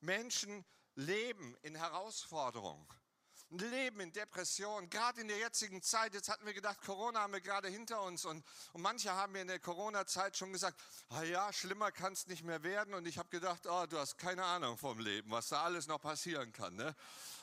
Menschen 0.01 0.65
leben 0.95 1.55
in 1.61 1.75
Herausforderungen, 1.75 2.85
leben 3.49 4.01
in 4.01 4.11
Depressionen, 4.11 4.89
gerade 4.89 5.21
in 5.21 5.29
der 5.29 5.37
jetzigen 5.37 5.81
Zeit. 5.81 6.13
Jetzt 6.13 6.27
hatten 6.27 6.45
wir 6.45 6.53
gedacht, 6.53 6.81
Corona 6.81 7.21
haben 7.21 7.31
wir 7.31 7.39
gerade 7.39 7.69
hinter 7.69 8.01
uns 8.01 8.25
und, 8.25 8.43
und 8.73 8.81
manche 8.81 9.13
haben 9.13 9.31
mir 9.31 9.41
in 9.41 9.47
der 9.47 9.59
Corona-Zeit 9.59 10.35
schon 10.35 10.51
gesagt, 10.51 10.81
ah 11.09 11.23
ja, 11.23 11.53
schlimmer 11.53 11.93
kann 11.93 12.11
es 12.11 12.27
nicht 12.27 12.43
mehr 12.43 12.61
werden. 12.63 12.93
Und 12.93 13.05
ich 13.05 13.17
habe 13.17 13.29
gedacht, 13.29 13.65
oh, 13.67 13.85
du 13.85 13.97
hast 13.97 14.17
keine 14.17 14.43
Ahnung 14.43 14.77
vom 14.77 14.99
Leben, 14.99 15.31
was 15.31 15.47
da 15.47 15.63
alles 15.63 15.87
noch 15.87 16.01
passieren 16.01 16.51
kann. 16.51 16.75
Ne? 16.75 16.93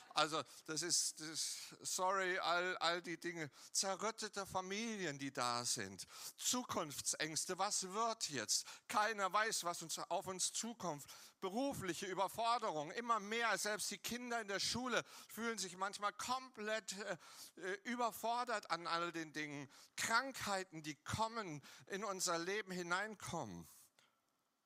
Also 0.09 0.41
das 0.65 0.81
ist, 0.81 1.19
das, 1.19 1.75
sorry, 1.81 2.37
all, 2.39 2.77
all 2.77 3.01
die 3.01 3.19
Dinge. 3.19 3.49
Zerrüttete 3.71 4.45
Familien, 4.45 5.19
die 5.19 5.31
da 5.31 5.63
sind. 5.65 6.05
Zukunftsängste, 6.37 7.57
was 7.57 7.83
wird 7.83 8.29
jetzt? 8.29 8.65
Keiner 8.87 9.31
weiß, 9.31 9.63
was 9.63 9.81
uns 9.81 9.99
auf 9.99 10.27
uns 10.27 10.51
zukommt. 10.51 11.05
Berufliche 11.41 12.05
Überforderung, 12.05 12.91
immer 12.91 13.19
mehr. 13.19 13.57
Selbst 13.57 13.91
die 13.91 13.97
Kinder 13.97 14.41
in 14.41 14.47
der 14.47 14.59
Schule 14.59 15.03
fühlen 15.29 15.57
sich 15.57 15.77
manchmal 15.77 16.11
komplett 16.13 16.93
äh, 16.97 17.17
äh 17.61 17.79
überfordert 17.83 18.69
an 18.71 18.87
all 18.87 19.11
den 19.11 19.31
Dingen. 19.31 19.69
Krankheiten, 19.95 20.83
die 20.83 20.95
kommen, 20.95 21.61
in 21.87 22.03
unser 22.03 22.37
Leben 22.37 22.71
hineinkommen. 22.71 23.67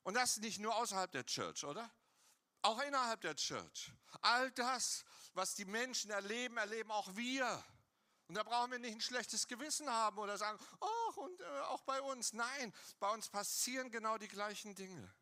Und 0.04 0.16
das 0.16 0.38
nicht 0.38 0.60
nur 0.60 0.76
außerhalb 0.76 1.12
der 1.12 1.26
Church, 1.26 1.64
oder? 1.64 1.90
Auch 2.62 2.82
innerhalb 2.82 3.22
der 3.22 3.36
Church. 3.36 3.92
All 4.22 4.52
das, 4.52 5.04
was 5.34 5.56
die 5.56 5.66
Menschen 5.66 6.12
erleben, 6.12 6.58
erleben 6.58 6.92
auch 6.92 7.16
wir. 7.16 7.64
Und 8.28 8.36
da 8.36 8.44
brauchen 8.44 8.72
wir 8.72 8.80
nicht 8.80 8.96
ein 8.96 9.02
schlechtes 9.02 9.48
Gewissen 9.48 9.90
haben 9.90 10.18
oder 10.18 10.38
sagen, 10.38 10.58
ach, 10.80 11.18
und 11.18 11.42
äh, 11.42 11.60
auch 11.68 11.82
bei 11.82 12.02
uns. 12.02 12.34
Nein, 12.34 12.74
bei 13.00 13.12
uns 13.12 13.30
passieren 13.30 13.92
genau 13.92 14.18
die 14.18 14.28
gleichen 14.28 14.76
Dinge. 14.76 15.14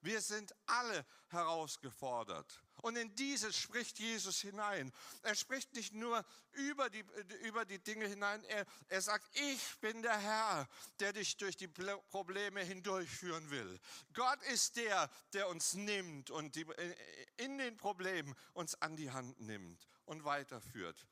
Wir 0.00 0.20
sind 0.20 0.54
alle 0.66 1.04
herausgefordert. 1.28 2.62
Und 2.82 2.96
in 2.96 3.14
dieses 3.14 3.56
spricht 3.56 3.98
Jesus 3.98 4.40
hinein. 4.40 4.92
Er 5.22 5.34
spricht 5.34 5.74
nicht 5.74 5.94
nur 5.94 6.24
über 6.52 6.88
die, 6.90 7.04
über 7.42 7.64
die 7.64 7.78
Dinge 7.78 8.06
hinein, 8.06 8.42
er, 8.44 8.64
er 8.88 9.02
sagt, 9.02 9.28
ich 9.36 9.78
bin 9.80 10.02
der 10.02 10.18
Herr, 10.18 10.68
der 11.00 11.12
dich 11.12 11.36
durch 11.36 11.56
die 11.56 11.68
Probleme 11.68 12.62
hindurchführen 12.62 13.50
will. 13.50 13.78
Gott 14.14 14.42
ist 14.44 14.76
der, 14.76 15.10
der 15.32 15.48
uns 15.48 15.74
nimmt 15.74 16.30
und 16.30 16.54
die, 16.54 16.66
in 17.36 17.58
den 17.58 17.76
Problemen 17.76 18.34
uns 18.54 18.80
an 18.80 18.96
die 18.96 19.10
Hand 19.10 19.40
nimmt 19.40 19.86
und 20.06 20.24
weiterführt. 20.24 21.06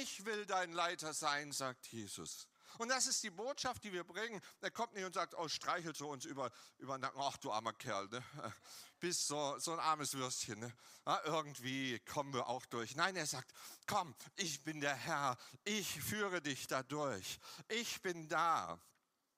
Ich 0.00 0.24
will 0.24 0.46
dein 0.46 0.72
Leiter 0.72 1.12
sein, 1.12 1.52
sagt 1.52 1.86
Jesus. 1.88 2.48
Und 2.76 2.88
das 2.88 3.06
ist 3.06 3.22
die 3.22 3.30
Botschaft, 3.30 3.82
die 3.84 3.92
wir 3.92 4.04
bringen. 4.04 4.40
Er 4.60 4.70
kommt 4.70 4.94
nicht 4.94 5.04
und 5.04 5.14
sagt, 5.14 5.34
oh, 5.34 5.48
streichelt 5.48 5.96
so 5.96 6.10
uns 6.10 6.24
über, 6.24 6.50
über 6.78 6.96
den 6.96 7.00
Nacken. 7.00 7.20
Ach, 7.22 7.36
du 7.38 7.50
armer 7.50 7.72
Kerl, 7.72 8.08
ne? 8.08 8.22
bist 9.00 9.26
so, 9.26 9.58
so 9.58 9.72
ein 9.72 9.80
armes 9.80 10.14
Würstchen. 10.14 10.60
Ne? 10.60 10.72
Ja, 11.06 11.20
irgendwie 11.24 11.98
kommen 12.00 12.34
wir 12.34 12.48
auch 12.48 12.66
durch. 12.66 12.96
Nein, 12.96 13.16
er 13.16 13.26
sagt, 13.26 13.52
komm, 13.86 14.14
ich 14.36 14.62
bin 14.62 14.80
der 14.80 14.94
Herr. 14.94 15.36
Ich 15.64 16.00
führe 16.02 16.42
dich 16.42 16.66
da 16.66 16.82
durch. 16.82 17.38
Ich 17.68 18.02
bin 18.02 18.28
da. 18.28 18.78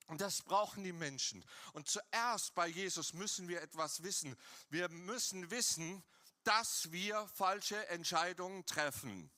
Und 0.07 0.21
das 0.21 0.43
brauchen 0.43 0.83
die 0.83 0.93
Menschen. 0.93 1.45
Und 1.73 1.89
zuerst 1.89 2.55
bei 2.55 2.67
Jesus 2.67 3.13
müssen 3.13 3.47
wir 3.47 3.63
etwas 3.63 4.03
wissen. 4.03 4.37
Wir 4.69 4.89
müssen 4.89 5.51
wissen, 5.51 6.03
dass 6.43 6.91
wir 6.91 7.29
falsche 7.29 7.87
Entscheidungen 7.89 8.67
treffen. 8.67 9.31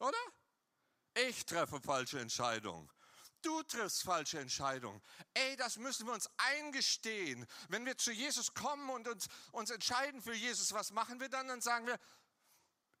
Oder? 0.00 0.18
Ich 1.14 1.46
treffe 1.46 1.80
falsche 1.80 2.20
Entscheidungen. 2.20 2.90
Du 3.42 3.62
triffst 3.62 4.02
falsche 4.02 4.40
Entscheidungen. 4.40 5.02
Ey, 5.34 5.54
das 5.56 5.76
müssen 5.76 6.06
wir 6.06 6.14
uns 6.14 6.30
eingestehen. 6.38 7.46
Wenn 7.68 7.84
wir 7.84 7.98
zu 7.98 8.10
Jesus 8.10 8.54
kommen 8.54 8.88
und 8.88 9.06
uns, 9.06 9.28
uns 9.52 9.70
entscheiden 9.70 10.22
für 10.22 10.34
Jesus, 10.34 10.72
was 10.72 10.92
machen 10.92 11.20
wir 11.20 11.28
dann? 11.28 11.46
Dann 11.48 11.60
sagen 11.60 11.86
wir, 11.86 12.00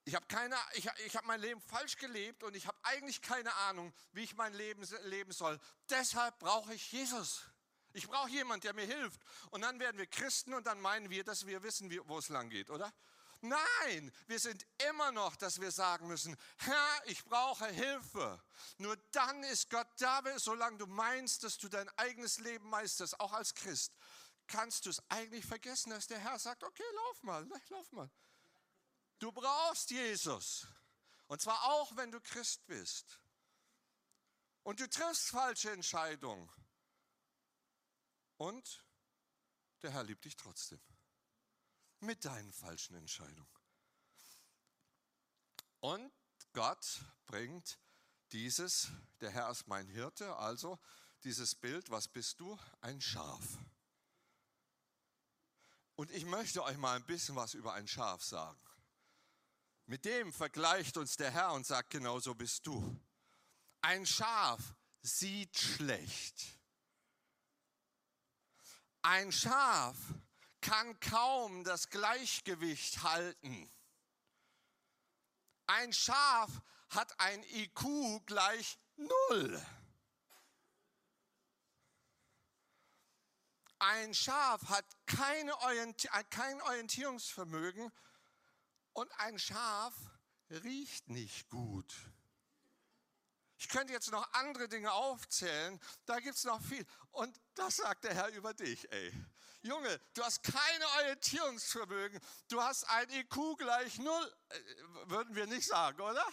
ich 0.04 0.14
habe 0.14 0.26
ich, 0.74 0.86
ich 1.06 1.16
habe 1.16 1.26
mein 1.26 1.40
Leben 1.40 1.62
falsch 1.62 1.96
gelebt 1.96 2.42
und 2.42 2.54
ich 2.54 2.66
habe 2.66 2.76
eigentlich 2.82 3.22
keine 3.22 3.54
Ahnung, 3.54 3.92
wie 4.12 4.22
ich 4.22 4.36
mein 4.36 4.52
Leben 4.52 4.86
leben 5.04 5.32
soll. 5.32 5.58
Deshalb 5.88 6.38
brauche 6.38 6.74
ich 6.74 6.92
Jesus. 6.92 7.42
Ich 7.94 8.06
brauche 8.06 8.28
jemanden, 8.28 8.62
der 8.62 8.74
mir 8.74 8.86
hilft. 8.86 9.22
Und 9.50 9.62
dann 9.62 9.80
werden 9.80 9.96
wir 9.96 10.06
Christen 10.06 10.52
und 10.52 10.66
dann 10.66 10.80
meinen 10.80 11.08
wir, 11.08 11.24
dass 11.24 11.46
wir 11.46 11.62
wissen, 11.62 11.90
wo 12.06 12.18
es 12.18 12.28
lang 12.28 12.50
geht, 12.50 12.68
oder? 12.68 12.92
Nein, 13.44 14.10
wir 14.26 14.40
sind 14.40 14.66
immer 14.88 15.12
noch, 15.12 15.36
dass 15.36 15.60
wir 15.60 15.70
sagen 15.70 16.06
müssen, 16.06 16.34
Herr, 16.56 17.02
ich 17.04 17.22
brauche 17.26 17.66
Hilfe. 17.66 18.42
Nur 18.78 18.96
dann 19.12 19.44
ist 19.44 19.68
Gott 19.68 19.86
da, 19.98 20.22
solange 20.38 20.78
du 20.78 20.86
meinst, 20.86 21.44
dass 21.44 21.58
du 21.58 21.68
dein 21.68 21.88
eigenes 21.98 22.38
Leben 22.38 22.66
meisterst, 22.70 23.20
auch 23.20 23.34
als 23.34 23.54
Christ, 23.54 23.92
kannst 24.46 24.86
du 24.86 24.90
es 24.90 25.02
eigentlich 25.10 25.44
vergessen, 25.44 25.90
dass 25.90 26.06
der 26.06 26.20
Herr 26.20 26.38
sagt, 26.38 26.64
okay, 26.64 26.82
lauf 26.94 27.22
mal, 27.22 27.46
lauf 27.68 27.92
mal. 27.92 28.10
Du 29.18 29.30
brauchst 29.30 29.90
Jesus. 29.90 30.66
Und 31.26 31.42
zwar 31.42 31.64
auch, 31.64 31.94
wenn 31.96 32.10
du 32.10 32.22
Christ 32.22 32.66
bist. 32.66 33.20
Und 34.62 34.80
du 34.80 34.88
triffst 34.88 35.28
falsche 35.28 35.70
Entscheidungen. 35.70 36.50
Und 38.38 38.86
der 39.82 39.90
Herr 39.90 40.02
liebt 40.04 40.24
dich 40.24 40.34
trotzdem 40.34 40.80
mit 42.04 42.24
deinen 42.24 42.52
falschen 42.52 42.94
Entscheidungen. 42.96 43.48
Und 45.80 46.12
Gott 46.52 47.00
bringt 47.26 47.78
dieses, 48.32 48.88
der 49.20 49.30
Herr 49.30 49.50
ist 49.50 49.66
mein 49.66 49.88
Hirte, 49.88 50.36
also 50.36 50.78
dieses 51.24 51.54
Bild, 51.54 51.90
was 51.90 52.08
bist 52.08 52.40
du? 52.40 52.58
Ein 52.80 53.00
Schaf. 53.00 53.58
Und 55.96 56.10
ich 56.10 56.24
möchte 56.24 56.62
euch 56.62 56.76
mal 56.76 56.96
ein 56.96 57.04
bisschen 57.04 57.36
was 57.36 57.54
über 57.54 57.74
ein 57.74 57.86
Schaf 57.86 58.22
sagen. 58.22 58.60
Mit 59.86 60.04
dem 60.04 60.32
vergleicht 60.32 60.96
uns 60.96 61.16
der 61.16 61.30
Herr 61.30 61.52
und 61.52 61.66
sagt, 61.66 61.90
genau 61.90 62.18
so 62.18 62.34
bist 62.34 62.66
du. 62.66 63.00
Ein 63.82 64.06
Schaf 64.06 64.74
sieht 65.02 65.56
schlecht. 65.58 66.58
Ein 69.02 69.30
Schaf 69.30 69.96
kann 70.64 70.98
kaum 70.98 71.62
das 71.62 71.90
Gleichgewicht 71.90 73.02
halten. 73.02 73.70
Ein 75.66 75.92
Schaf 75.92 76.50
hat 76.88 77.20
ein 77.20 77.42
IQ 77.42 78.24
gleich 78.24 78.78
null. 78.96 79.66
Ein 83.78 84.14
Schaf 84.14 84.62
hat 84.70 84.86
keine 85.04 85.54
Orienti 85.58 86.08
kein 86.30 86.62
Orientierungsvermögen 86.62 87.92
und 88.94 89.12
ein 89.20 89.38
Schaf 89.38 89.92
riecht 90.48 91.10
nicht 91.10 91.50
gut. 91.50 91.94
Ich 93.58 93.68
könnte 93.68 93.92
jetzt 93.92 94.10
noch 94.10 94.32
andere 94.32 94.68
Dinge 94.68 94.92
aufzählen, 94.92 95.80
da 96.06 96.18
gibt 96.20 96.36
es 96.36 96.44
noch 96.44 96.60
viel. 96.60 96.84
Und 97.12 97.38
das 97.54 97.76
sagt 97.76 98.04
der 98.04 98.14
Herr 98.14 98.28
über 98.28 98.52
dich, 98.54 98.90
ey. 98.90 99.12
Junge, 99.62 100.00
du 100.12 100.22
hast 100.22 100.42
keine 100.42 100.86
Orientierungsvermögen, 100.98 102.20
du 102.48 102.60
hast 102.60 102.84
ein 102.84 103.08
IQ 103.10 103.56
gleich 103.56 103.98
null, 103.98 104.36
äh, 104.50 104.58
würden 105.06 105.34
wir 105.34 105.46
nicht 105.46 105.66
sagen, 105.66 106.00
oder? 106.00 106.26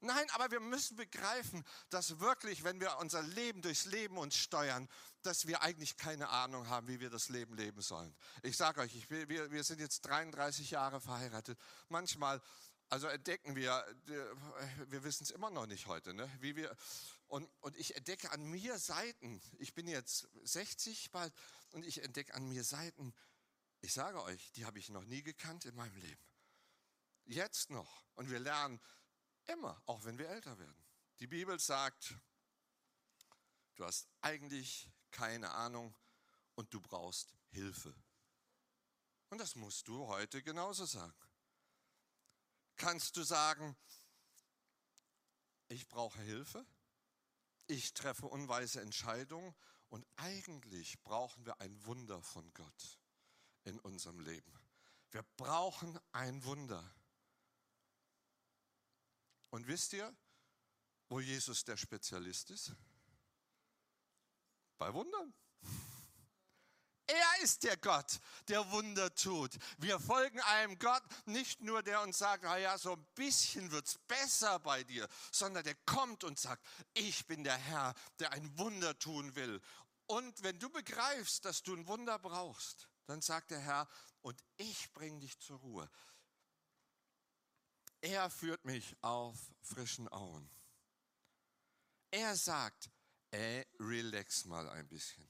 Nein, 0.00 0.26
aber 0.30 0.50
wir 0.52 0.60
müssen 0.60 0.96
begreifen, 0.96 1.64
dass 1.90 2.20
wirklich, 2.20 2.62
wenn 2.62 2.80
wir 2.80 2.98
unser 2.98 3.20
Leben 3.20 3.62
durchs 3.62 3.84
Leben 3.84 4.16
uns 4.16 4.36
steuern, 4.36 4.88
dass 5.22 5.48
wir 5.48 5.62
eigentlich 5.62 5.96
keine 5.96 6.28
Ahnung 6.28 6.68
haben, 6.68 6.86
wie 6.86 7.00
wir 7.00 7.10
das 7.10 7.28
Leben 7.30 7.56
leben 7.56 7.82
sollen. 7.82 8.14
Ich 8.42 8.56
sage 8.56 8.80
euch, 8.80 8.94
ich, 8.94 9.10
wir, 9.10 9.50
wir 9.50 9.64
sind 9.64 9.80
jetzt 9.80 10.02
33 10.02 10.70
Jahre 10.70 11.00
verheiratet. 11.00 11.58
Manchmal 11.88 12.40
also 12.90 13.06
entdecken 13.08 13.54
wir, 13.54 13.84
wir 14.86 15.04
wissen 15.04 15.24
es 15.24 15.30
immer 15.30 15.50
noch 15.50 15.66
nicht 15.66 15.86
heute, 15.86 16.14
ne? 16.14 16.30
wie 16.40 16.56
wir, 16.56 16.74
und, 17.26 17.48
und 17.60 17.76
ich 17.76 17.94
entdecke 17.96 18.30
an 18.30 18.44
mir 18.44 18.78
Seiten, 18.78 19.42
ich 19.58 19.74
bin 19.74 19.86
jetzt 19.86 20.28
60 20.44 21.10
bald, 21.10 21.32
und 21.72 21.84
ich 21.84 22.02
entdecke 22.02 22.34
an 22.34 22.48
mir 22.48 22.64
Seiten, 22.64 23.14
ich 23.80 23.92
sage 23.92 24.22
euch, 24.22 24.52
die 24.52 24.64
habe 24.64 24.78
ich 24.78 24.88
noch 24.88 25.04
nie 25.04 25.22
gekannt 25.22 25.66
in 25.66 25.74
meinem 25.74 25.96
Leben. 25.96 26.22
Jetzt 27.26 27.70
noch. 27.70 28.06
Und 28.14 28.30
wir 28.30 28.40
lernen 28.40 28.80
immer, 29.46 29.80
auch 29.84 30.04
wenn 30.04 30.18
wir 30.18 30.28
älter 30.30 30.58
werden. 30.58 30.84
Die 31.20 31.26
Bibel 31.26 31.60
sagt, 31.60 32.14
du 33.74 33.84
hast 33.84 34.08
eigentlich 34.22 34.90
keine 35.10 35.50
Ahnung 35.50 35.94
und 36.54 36.72
du 36.72 36.80
brauchst 36.80 37.34
Hilfe. 37.50 37.94
Und 39.28 39.38
das 39.38 39.56
musst 39.56 39.86
du 39.88 40.06
heute 40.06 40.42
genauso 40.42 40.86
sagen 40.86 41.14
kannst 42.78 43.16
du 43.16 43.22
sagen, 43.22 43.76
ich 45.68 45.86
brauche 45.88 46.20
Hilfe, 46.22 46.64
ich 47.66 47.92
treffe 47.92 48.26
unweise 48.26 48.80
Entscheidungen 48.80 49.54
und 49.90 50.06
eigentlich 50.16 51.02
brauchen 51.02 51.44
wir 51.44 51.60
ein 51.60 51.84
Wunder 51.84 52.22
von 52.22 52.52
Gott 52.54 52.98
in 53.64 53.78
unserem 53.80 54.20
Leben. 54.20 54.52
Wir 55.10 55.22
brauchen 55.36 55.98
ein 56.12 56.42
Wunder. 56.44 56.82
Und 59.50 59.66
wisst 59.66 59.92
ihr, 59.94 60.14
wo 61.08 61.20
Jesus 61.20 61.64
der 61.64 61.76
Spezialist 61.76 62.50
ist? 62.50 62.72
Bei 64.76 64.92
Wundern. 64.92 65.34
Er 67.08 67.42
ist 67.42 67.62
der 67.62 67.78
Gott, 67.78 68.20
der 68.48 68.70
Wunder 68.70 69.14
tut. 69.14 69.56
Wir 69.78 69.98
folgen 69.98 70.40
einem 70.40 70.78
Gott, 70.78 71.02
nicht 71.24 71.62
nur 71.62 71.82
der 71.82 72.02
uns 72.02 72.18
sagt, 72.18 72.42
naja, 72.42 72.76
so 72.76 72.92
ein 72.92 73.06
bisschen 73.14 73.70
wird 73.70 73.86
es 73.86 73.96
besser 74.06 74.58
bei 74.58 74.84
dir, 74.84 75.08
sondern 75.32 75.64
der 75.64 75.74
kommt 75.86 76.22
und 76.22 76.38
sagt, 76.38 76.62
ich 76.92 77.26
bin 77.26 77.44
der 77.44 77.56
Herr, 77.56 77.94
der 78.18 78.32
ein 78.32 78.58
Wunder 78.58 78.98
tun 78.98 79.34
will. 79.34 79.58
Und 80.06 80.42
wenn 80.42 80.58
du 80.58 80.68
begreifst, 80.68 81.46
dass 81.46 81.62
du 81.62 81.74
ein 81.74 81.88
Wunder 81.88 82.18
brauchst, 82.18 82.88
dann 83.06 83.22
sagt 83.22 83.52
der 83.52 83.60
Herr, 83.60 83.88
und 84.20 84.44
ich 84.58 84.92
bringe 84.92 85.20
dich 85.20 85.38
zur 85.38 85.58
Ruhe. 85.60 85.90
Er 88.02 88.28
führt 88.28 88.66
mich 88.66 88.94
auf 89.00 89.34
frischen 89.62 90.08
Auen. 90.08 90.50
Er 92.10 92.36
sagt, 92.36 92.90
ey, 93.30 93.66
relax 93.80 94.44
mal 94.44 94.68
ein 94.68 94.86
bisschen. 94.88 95.26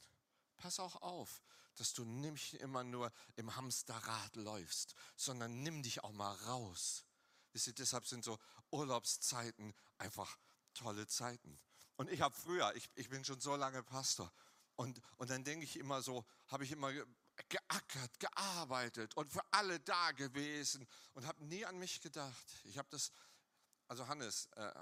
Pass 0.57 0.81
auch 0.81 0.97
auf, 1.03 1.41
dass 1.81 1.93
du 1.93 2.05
nicht 2.05 2.55
immer 2.55 2.85
nur 2.85 3.13
im 3.37 3.55
Hamsterrad 3.55 4.37
läufst, 4.37 4.95
sondern 5.17 5.63
nimm 5.63 5.83
dich 5.83 6.03
auch 6.05 6.13
mal 6.13 6.35
raus. 6.47 7.05
Wisst 7.53 7.69
ihr, 7.69 7.75
deshalb 7.75 8.07
sind 8.07 8.25
so 8.25 8.39
Urlaubszeiten 8.71 9.75
einfach 9.97 10.39
tolle 10.75 11.07
Zeiten. 11.07 11.59
Und 11.97 12.11
ich 12.11 12.21
habe 12.21 12.35
früher, 12.35 12.75
ich, 12.77 12.89
ich 12.95 13.09
bin 13.09 13.25
schon 13.25 13.41
so 13.41 13.57
lange 13.57 13.83
Pastor, 13.83 14.33
und, 14.79 15.01
und 15.17 15.29
dann 15.29 15.43
denke 15.43 15.65
ich 15.65 15.77
immer 15.77 16.03
so, 16.03 16.25
habe 16.47 16.63
ich 16.63 16.71
immer 16.71 16.93
geackert, 17.49 18.21
gearbeitet 18.21 19.17
und 19.17 19.33
für 19.33 19.43
alle 19.51 19.81
da 19.81 20.13
gewesen 20.13 20.87
und 21.15 21.27
habe 21.27 21.45
nie 21.45 21.65
an 21.65 21.79
mich 21.79 22.01
gedacht. 22.01 22.47
Ich 22.63 22.79
habe 22.79 22.89
das, 22.91 23.11
also 23.89 24.07
Hannes, 24.07 24.47
äh, 24.55 24.73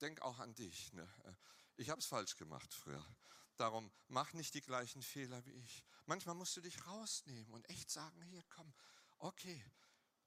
denk 0.00 0.22
auch 0.22 0.38
an 0.38 0.54
dich. 0.54 0.92
Ne? 0.92 1.08
Ich 1.76 1.90
habe 1.90 1.98
es 1.98 2.06
falsch 2.06 2.36
gemacht 2.36 2.72
früher. 2.72 3.04
Darum 3.56 3.92
mach 4.08 4.32
nicht 4.32 4.54
die 4.54 4.60
gleichen 4.60 5.02
Fehler 5.02 5.44
wie 5.46 5.52
ich. 5.52 5.84
Manchmal 6.06 6.34
musst 6.34 6.56
du 6.56 6.60
dich 6.60 6.86
rausnehmen 6.86 7.52
und 7.54 7.68
echt 7.70 7.90
sagen, 7.90 8.20
hier 8.22 8.42
komm, 8.48 8.72
okay, 9.18 9.64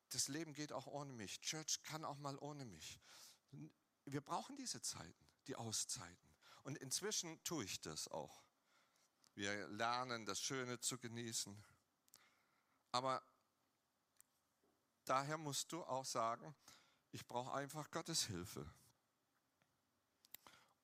das 0.09 0.29
Leben 0.29 0.53
geht 0.53 0.71
auch 0.71 0.87
ohne 0.87 1.11
mich. 1.13 1.41
Church 1.41 1.81
kann 1.83 2.05
auch 2.05 2.17
mal 2.17 2.37
ohne 2.39 2.65
mich. 2.65 2.99
Wir 4.05 4.21
brauchen 4.21 4.55
diese 4.55 4.81
Zeiten, 4.81 5.27
die 5.47 5.55
Auszeiten. 5.55 6.29
Und 6.63 6.77
inzwischen 6.77 7.43
tue 7.43 7.65
ich 7.65 7.81
das 7.81 8.07
auch. 8.07 8.43
Wir 9.35 9.67
lernen, 9.67 10.25
das 10.25 10.41
Schöne 10.41 10.79
zu 10.79 10.97
genießen. 10.97 11.63
Aber 12.91 13.21
daher 15.05 15.37
musst 15.37 15.71
du 15.71 15.83
auch 15.83 16.05
sagen, 16.05 16.55
ich 17.11 17.25
brauche 17.27 17.53
einfach 17.53 17.91
Gottes 17.91 18.23
Hilfe. 18.23 18.69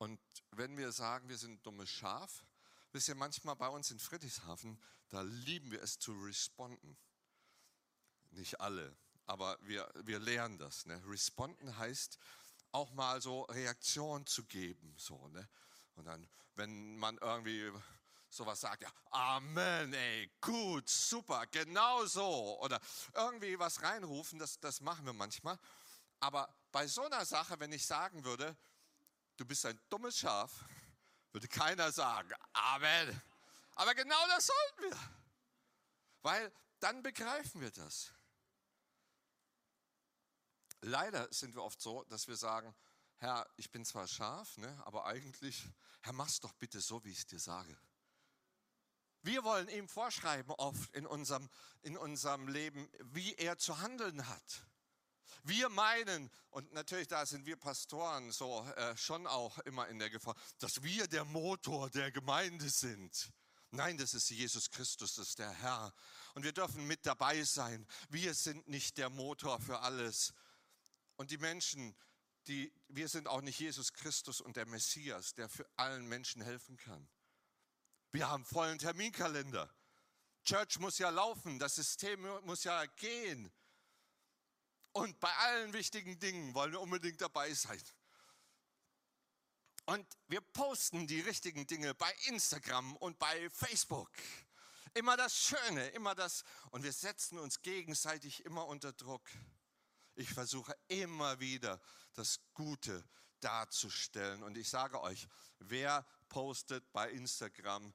Und 0.04 0.20
wenn 0.52 0.76
wir 0.76 0.92
sagen, 0.92 1.30
wir 1.30 1.38
sind 1.38 1.54
ein 1.54 1.64
dummes 1.64 1.90
Schaf, 1.90 2.44
wisst 2.92 3.08
ihr, 3.08 3.16
manchmal 3.16 3.56
bei 3.56 3.70
uns 3.70 3.90
in 3.90 4.00
Friedrichshafen, 4.00 4.78
da 5.08 5.22
lieben 5.22 5.72
wir 5.72 5.82
es 5.82 5.98
zu 5.98 6.12
responden. 6.12 6.98
Nicht 8.32 8.60
alle, 8.60 8.98
aber 9.28 9.58
wir, 9.62 9.90
wir 10.04 10.20
lernen 10.20 10.58
das. 10.58 10.86
Ne? 10.88 11.02
Responden 11.08 11.78
heißt 11.78 12.18
auch 12.74 12.92
mal 12.92 13.22
so 13.22 13.44
Reaktion 13.44 14.26
zu 14.26 14.44
geben. 14.44 14.94
So, 14.98 15.30
ne? 15.30 15.48
Und 15.96 16.04
dann, 16.04 16.28
wenn 16.56 16.98
man 16.98 17.18
irgendwie 17.20 17.72
sowas 18.28 18.60
sagt, 18.60 18.82
ja, 18.82 18.92
Amen, 19.12 19.94
ey, 19.94 20.30
gut, 20.42 20.90
super, 20.90 21.48
genau 21.48 22.06
so. 22.08 22.60
Oder 22.60 22.82
irgendwie 23.14 23.58
was 23.58 23.82
reinrufen, 23.82 24.38
das, 24.38 24.60
das 24.60 24.82
machen 24.82 25.06
wir 25.06 25.14
manchmal. 25.14 25.58
Aber 26.20 26.54
bei 26.74 26.88
so 26.88 27.04
einer 27.04 27.24
Sache, 27.24 27.58
wenn 27.62 27.72
ich 27.72 27.86
sagen 27.86 28.26
würde, 28.26 28.58
du 29.38 29.46
bist 29.46 29.66
ein 29.66 29.80
dummes 29.90 30.18
Schaf, 30.18 30.66
würde 31.32 31.48
keiner 31.48 31.92
sagen, 31.92 32.32
Amen. 32.54 33.22
Aber 33.76 33.96
genau 33.96 34.28
das 34.28 34.48
sollten 34.48 34.92
wir. 34.92 35.00
Weil 36.22 36.52
dann 36.80 37.02
begreifen 37.02 37.62
wir 37.62 37.72
das. 37.72 38.14
Leider 40.82 41.32
sind 41.32 41.56
wir 41.56 41.64
oft 41.64 41.82
so, 41.82 42.04
dass 42.06 42.28
wir 42.28 42.36
sagen, 42.36 42.76
Herr, 43.18 43.50
ich 43.56 43.72
bin 43.72 43.86
zwar 43.86 44.08
scharf, 44.08 44.58
ne, 44.58 44.82
aber 44.86 45.06
eigentlich, 45.06 45.66
Herr, 46.02 46.12
mach's 46.14 46.42
doch 46.42 46.54
bitte 46.54 46.82
so, 46.82 47.04
wie 47.06 47.12
ich 47.12 47.20
es 47.20 47.26
dir 47.26 47.40
sage. 47.40 47.78
Wir 49.22 49.46
wollen 49.46 49.70
ihm 49.70 49.88
vorschreiben 49.88 50.52
oft 50.58 50.94
in 50.94 51.08
unserem, 51.08 51.50
in 51.82 51.98
unserem 51.98 52.50
Leben, 52.50 52.90
wie 53.14 53.34
er 53.36 53.58
zu 53.58 53.80
handeln 53.80 54.28
hat. 54.28 54.66
Wir 55.44 55.70
meinen, 55.70 56.30
und 56.52 56.72
natürlich 56.74 57.08
da 57.08 57.26
sind 57.26 57.46
wir 57.46 57.58
Pastoren 57.58 58.32
so 58.32 58.64
äh, 58.76 58.96
schon 58.96 59.28
auch 59.28 59.58
immer 59.60 59.88
in 59.88 60.00
der 60.00 60.10
Gefahr, 60.10 60.36
dass 60.60 60.84
wir 60.84 61.08
der 61.08 61.26
Motor 61.26 61.90
der 61.90 62.12
Gemeinde 62.12 62.70
sind. 62.70 63.32
Nein, 63.72 63.98
das 63.98 64.14
ist 64.14 64.30
Jesus 64.30 64.70
Christus, 64.70 65.16
das 65.16 65.30
ist 65.30 65.40
der 65.40 65.52
Herr. 65.52 65.94
Und 66.36 66.44
wir 66.44 66.54
dürfen 66.54 66.86
mit 66.86 67.06
dabei 67.06 67.44
sein. 67.44 67.88
Wir 68.10 68.34
sind 68.36 68.68
nicht 68.68 68.98
der 68.98 69.10
Motor 69.10 69.60
für 69.60 69.80
alles. 69.80 70.34
Und 71.16 71.32
die 71.32 71.40
Menschen, 71.40 71.96
die, 72.48 72.72
wir 72.88 73.08
sind 73.10 73.28
auch 73.28 73.42
nicht 73.42 73.60
Jesus 73.60 73.94
Christus 73.94 74.42
und 74.42 74.58
der 74.58 74.68
Messias, 74.68 75.34
der 75.34 75.50
für 75.50 75.68
allen 75.76 76.08
Menschen 76.08 76.42
helfen 76.42 76.78
kann. 76.78 77.10
Wir 78.12 78.30
haben 78.30 78.46
vollen 78.46 78.78
Terminkalender. 78.78 79.74
Church 80.44 80.78
muss 80.78 81.00
ja 81.00 81.10
laufen, 81.10 81.58
das 81.58 81.76
System 81.76 82.22
muss 82.46 82.64
ja 82.66 82.86
gehen. 82.86 83.52
Und 84.94 85.20
bei 85.20 85.34
allen 85.36 85.74
wichtigen 85.74 86.20
Dingen 86.20 86.54
wollen 86.54 86.72
wir 86.72 86.82
unbedingt 86.82 87.20
dabei 87.20 87.54
sein. 87.54 87.82
Und 89.86 90.08
wir 90.28 90.40
posten 90.40 91.08
die 91.08 91.20
richtigen 91.20 91.68
Dinge 91.68 91.94
bei 91.94 92.12
Instagram 92.28 92.96
und 92.98 93.20
bei 93.20 93.50
Facebook. 93.50 94.12
Immer 94.94 95.18
das 95.18 95.36
Schöne, 95.36 95.90
immer 95.90 96.16
das. 96.16 96.44
Und 96.72 96.84
wir 96.84 96.94
setzen 96.94 97.38
uns 97.40 97.62
gegenseitig 97.62 98.46
immer 98.46 98.68
unter 98.68 98.94
Druck. 98.94 99.28
Ich 100.16 100.30
versuche 100.30 100.78
immer 100.88 101.40
wieder 101.40 101.82
das 102.14 102.40
Gute 102.54 103.04
darzustellen. 103.40 104.44
Und 104.44 104.58
ich 104.58 104.70
sage 104.70 105.02
euch, 105.02 105.28
wer 105.60 106.06
postet 106.30 106.92
bei 106.94 107.10
Instagram 107.10 107.94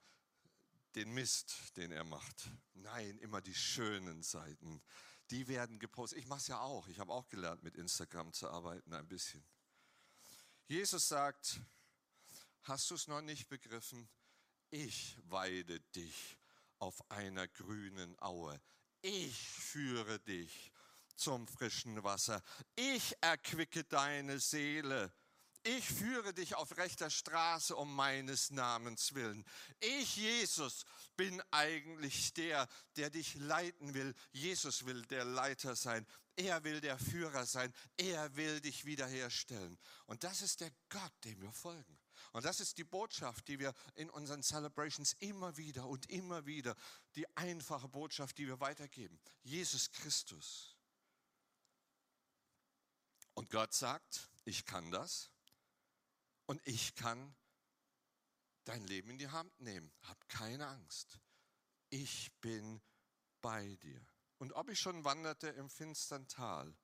den 0.94 1.12
Mist, 1.14 1.76
den 1.76 1.92
er 1.92 2.04
macht. 2.04 2.50
Nein, 2.74 3.18
immer 3.18 3.40
die 3.40 3.54
schönen 3.54 4.22
Seiten. 4.22 4.82
Die 5.30 5.46
werden 5.48 5.78
gepostet. 5.78 6.18
Ich 6.18 6.26
mache 6.26 6.40
es 6.40 6.48
ja 6.48 6.60
auch. 6.60 6.88
Ich 6.88 6.98
habe 6.98 7.12
auch 7.12 7.28
gelernt, 7.28 7.62
mit 7.62 7.76
Instagram 7.76 8.32
zu 8.32 8.48
arbeiten, 8.48 8.92
ein 8.94 9.06
bisschen. 9.06 9.44
Jesus 10.66 11.08
sagt, 11.08 11.60
hast 12.62 12.90
du 12.90 12.94
es 12.94 13.08
noch 13.08 13.20
nicht 13.20 13.48
begriffen? 13.48 14.08
Ich 14.70 15.16
weide 15.24 15.80
dich 15.80 16.36
auf 16.78 17.10
einer 17.10 17.48
grünen 17.48 18.20
Aue. 18.20 18.60
Ich 19.00 19.38
führe 19.38 20.18
dich 20.20 20.72
zum 21.16 21.46
frischen 21.46 22.02
Wasser. 22.02 22.42
Ich 22.74 23.14
erquicke 23.20 23.84
deine 23.84 24.38
Seele. 24.38 25.12
Ich 25.76 25.86
führe 25.86 26.32
dich 26.32 26.54
auf 26.54 26.78
rechter 26.78 27.10
Straße 27.10 27.76
um 27.76 27.94
meines 27.94 28.50
Namens 28.50 29.12
willen. 29.12 29.44
Ich, 29.80 30.16
Jesus, 30.16 30.86
bin 31.14 31.42
eigentlich 31.50 32.32
der, 32.32 32.66
der 32.96 33.10
dich 33.10 33.34
leiten 33.34 33.92
will. 33.92 34.14
Jesus 34.32 34.86
will 34.86 35.02
der 35.02 35.26
Leiter 35.26 35.76
sein. 35.76 36.06
Er 36.36 36.64
will 36.64 36.80
der 36.80 36.98
Führer 36.98 37.44
sein. 37.44 37.70
Er 37.98 38.34
will 38.34 38.62
dich 38.62 38.86
wiederherstellen. 38.86 39.78
Und 40.06 40.24
das 40.24 40.40
ist 40.40 40.62
der 40.62 40.72
Gott, 40.88 41.12
dem 41.24 41.42
wir 41.42 41.52
folgen. 41.52 41.98
Und 42.32 42.46
das 42.46 42.60
ist 42.60 42.78
die 42.78 42.84
Botschaft, 42.84 43.46
die 43.46 43.58
wir 43.58 43.74
in 43.94 44.08
unseren 44.08 44.42
Celebrations 44.42 45.16
immer 45.18 45.58
wieder 45.58 45.86
und 45.86 46.08
immer 46.08 46.46
wieder, 46.46 46.76
die 47.14 47.28
einfache 47.36 47.88
Botschaft, 47.88 48.38
die 48.38 48.46
wir 48.46 48.58
weitergeben. 48.60 49.20
Jesus 49.42 49.92
Christus. 49.92 50.78
Und 53.34 53.50
Gott 53.50 53.74
sagt, 53.74 54.30
ich 54.46 54.64
kann 54.64 54.90
das. 54.90 55.30
Und 56.48 56.66
ich 56.66 56.94
kann 56.94 57.36
dein 58.64 58.82
Leben 58.86 59.10
in 59.10 59.18
die 59.18 59.28
Hand 59.28 59.60
nehmen. 59.60 59.92
Hab 60.00 60.30
keine 60.30 60.66
Angst. 60.66 61.20
Ich 61.90 62.32
bin 62.40 62.80
bei 63.42 63.76
dir. 63.76 64.00
Und 64.38 64.54
ob 64.54 64.70
ich 64.70 64.80
schon 64.80 65.04
wanderte 65.04 65.48
im 65.48 65.68
finstern 65.68 66.26
Tal, 66.26 66.74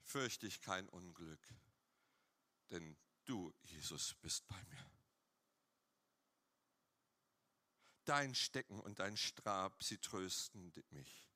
fürchte 0.00 0.46
ich 0.46 0.62
kein 0.62 0.88
Unglück, 0.88 1.54
denn 2.70 2.96
du, 3.26 3.52
Jesus, 3.62 4.14
bist 4.22 4.46
bei 4.48 4.64
mir. 4.64 4.90
Dein 8.06 8.34
Stecken 8.34 8.80
und 8.80 9.00
dein 9.00 9.18
Strab, 9.18 9.82
sie 9.82 9.98
trösten 9.98 10.72
mich. 10.92 11.28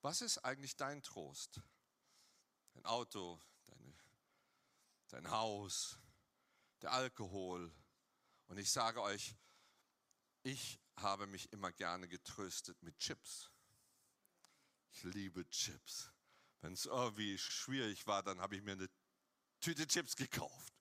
Was 0.00 0.22
ist 0.22 0.38
eigentlich 0.38 0.76
dein 0.76 1.02
Trost? 1.02 1.60
Dein 2.72 2.86
Auto, 2.86 3.38
deine, 3.66 3.94
dein 5.08 5.30
Haus, 5.30 5.98
der 6.82 6.92
Alkohol. 6.92 7.72
Und 8.46 8.58
ich 8.58 8.70
sage 8.70 9.02
euch, 9.02 9.34
ich 10.42 10.80
habe 10.96 11.26
mich 11.26 11.52
immer 11.52 11.72
gerne 11.72 12.08
getröstet 12.08 12.82
mit 12.82 12.98
Chips. 12.98 13.50
Ich 14.90 15.02
liebe 15.04 15.48
Chips. 15.50 16.10
Wenn 16.60 16.72
es 16.72 16.86
irgendwie 16.86 17.38
schwierig 17.38 18.06
war, 18.06 18.22
dann 18.22 18.40
habe 18.40 18.56
ich 18.56 18.62
mir 18.62 18.72
eine 18.72 18.88
Tüte 19.60 19.86
Chips 19.86 20.16
gekauft. 20.16 20.77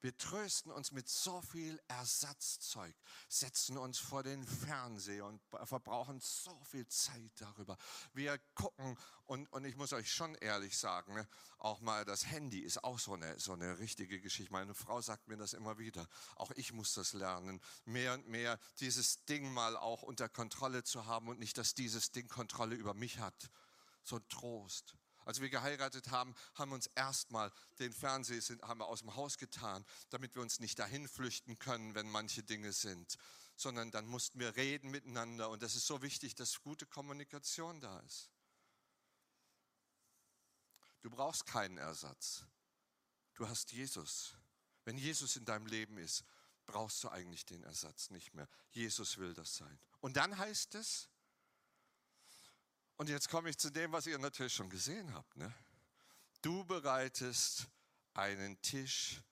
Wir 0.00 0.16
trösten 0.16 0.70
uns 0.70 0.92
mit 0.92 1.08
so 1.08 1.40
viel 1.42 1.80
Ersatzzeug, 1.88 2.94
setzen 3.28 3.76
uns 3.76 3.98
vor 3.98 4.22
den 4.22 4.46
Fernseher 4.46 5.26
und 5.26 5.40
verbrauchen 5.64 6.20
so 6.20 6.56
viel 6.64 6.86
Zeit 6.86 7.32
darüber. 7.36 7.76
Wir 8.12 8.38
gucken 8.54 8.96
und, 9.26 9.52
und 9.52 9.64
ich 9.64 9.76
muss 9.76 9.92
euch 9.92 10.12
schon 10.12 10.36
ehrlich 10.36 10.78
sagen, 10.78 11.14
ne, 11.14 11.28
auch 11.58 11.80
mal 11.80 12.04
das 12.04 12.26
Handy 12.26 12.60
ist 12.60 12.84
auch 12.84 13.00
so 13.00 13.14
eine, 13.14 13.40
so 13.40 13.54
eine 13.54 13.80
richtige 13.80 14.20
Geschichte. 14.20 14.52
Meine 14.52 14.74
Frau 14.74 15.00
sagt 15.00 15.26
mir 15.26 15.36
das 15.36 15.52
immer 15.52 15.78
wieder. 15.78 16.06
Auch 16.36 16.52
ich 16.52 16.72
muss 16.72 16.94
das 16.94 17.12
lernen, 17.12 17.60
mehr 17.84 18.14
und 18.14 18.28
mehr 18.28 18.60
dieses 18.78 19.24
Ding 19.24 19.52
mal 19.52 19.76
auch 19.76 20.02
unter 20.02 20.28
Kontrolle 20.28 20.84
zu 20.84 21.06
haben 21.06 21.28
und 21.28 21.40
nicht, 21.40 21.58
dass 21.58 21.74
dieses 21.74 22.12
Ding 22.12 22.28
Kontrolle 22.28 22.76
über 22.76 22.94
mich 22.94 23.18
hat. 23.18 23.50
So 24.04 24.16
ein 24.16 24.28
Trost. 24.28 24.96
Als 25.28 25.42
wir 25.42 25.50
geheiratet 25.50 26.10
haben, 26.10 26.34
haben 26.54 26.70
wir 26.70 26.76
uns 26.76 26.86
erstmal 26.94 27.52
den 27.80 27.92
Fernseher 27.92 28.40
sind, 28.40 28.62
haben 28.62 28.80
wir 28.80 28.86
aus 28.86 29.00
dem 29.00 29.14
Haus 29.14 29.36
getan, 29.36 29.84
damit 30.08 30.34
wir 30.34 30.40
uns 30.40 30.58
nicht 30.58 30.78
dahin 30.78 31.06
flüchten 31.06 31.58
können, 31.58 31.94
wenn 31.94 32.08
manche 32.08 32.42
Dinge 32.42 32.72
sind, 32.72 33.18
sondern 33.54 33.90
dann 33.90 34.06
mussten 34.06 34.40
wir 34.40 34.56
reden 34.56 34.90
miteinander. 34.90 35.50
Und 35.50 35.62
das 35.62 35.74
ist 35.74 35.86
so 35.86 36.00
wichtig, 36.00 36.34
dass 36.34 36.62
gute 36.62 36.86
Kommunikation 36.86 37.78
da 37.82 38.00
ist. 38.00 38.30
Du 41.02 41.10
brauchst 41.10 41.44
keinen 41.44 41.76
Ersatz. 41.76 42.46
Du 43.34 43.46
hast 43.46 43.72
Jesus. 43.72 44.34
Wenn 44.86 44.96
Jesus 44.96 45.36
in 45.36 45.44
deinem 45.44 45.66
Leben 45.66 45.98
ist, 45.98 46.24
brauchst 46.64 47.04
du 47.04 47.10
eigentlich 47.10 47.44
den 47.44 47.64
Ersatz 47.64 48.08
nicht 48.08 48.32
mehr. 48.32 48.48
Jesus 48.70 49.18
will 49.18 49.34
das 49.34 49.56
sein. 49.56 49.78
Und 50.00 50.16
dann 50.16 50.38
heißt 50.38 50.74
es, 50.76 51.10
und 52.98 53.08
jetzt 53.08 53.28
komme 53.28 53.48
ich 53.48 53.56
zu 53.56 53.70
dem, 53.70 53.92
was 53.92 54.06
ihr 54.06 54.18
natürlich 54.18 54.52
schon 54.52 54.68
gesehen 54.68 55.14
habt. 55.14 55.36
Ne? 55.36 55.52
Du 56.42 56.64
bereitest 56.64 57.68
einen 58.12 58.60
Tisch 58.60 59.22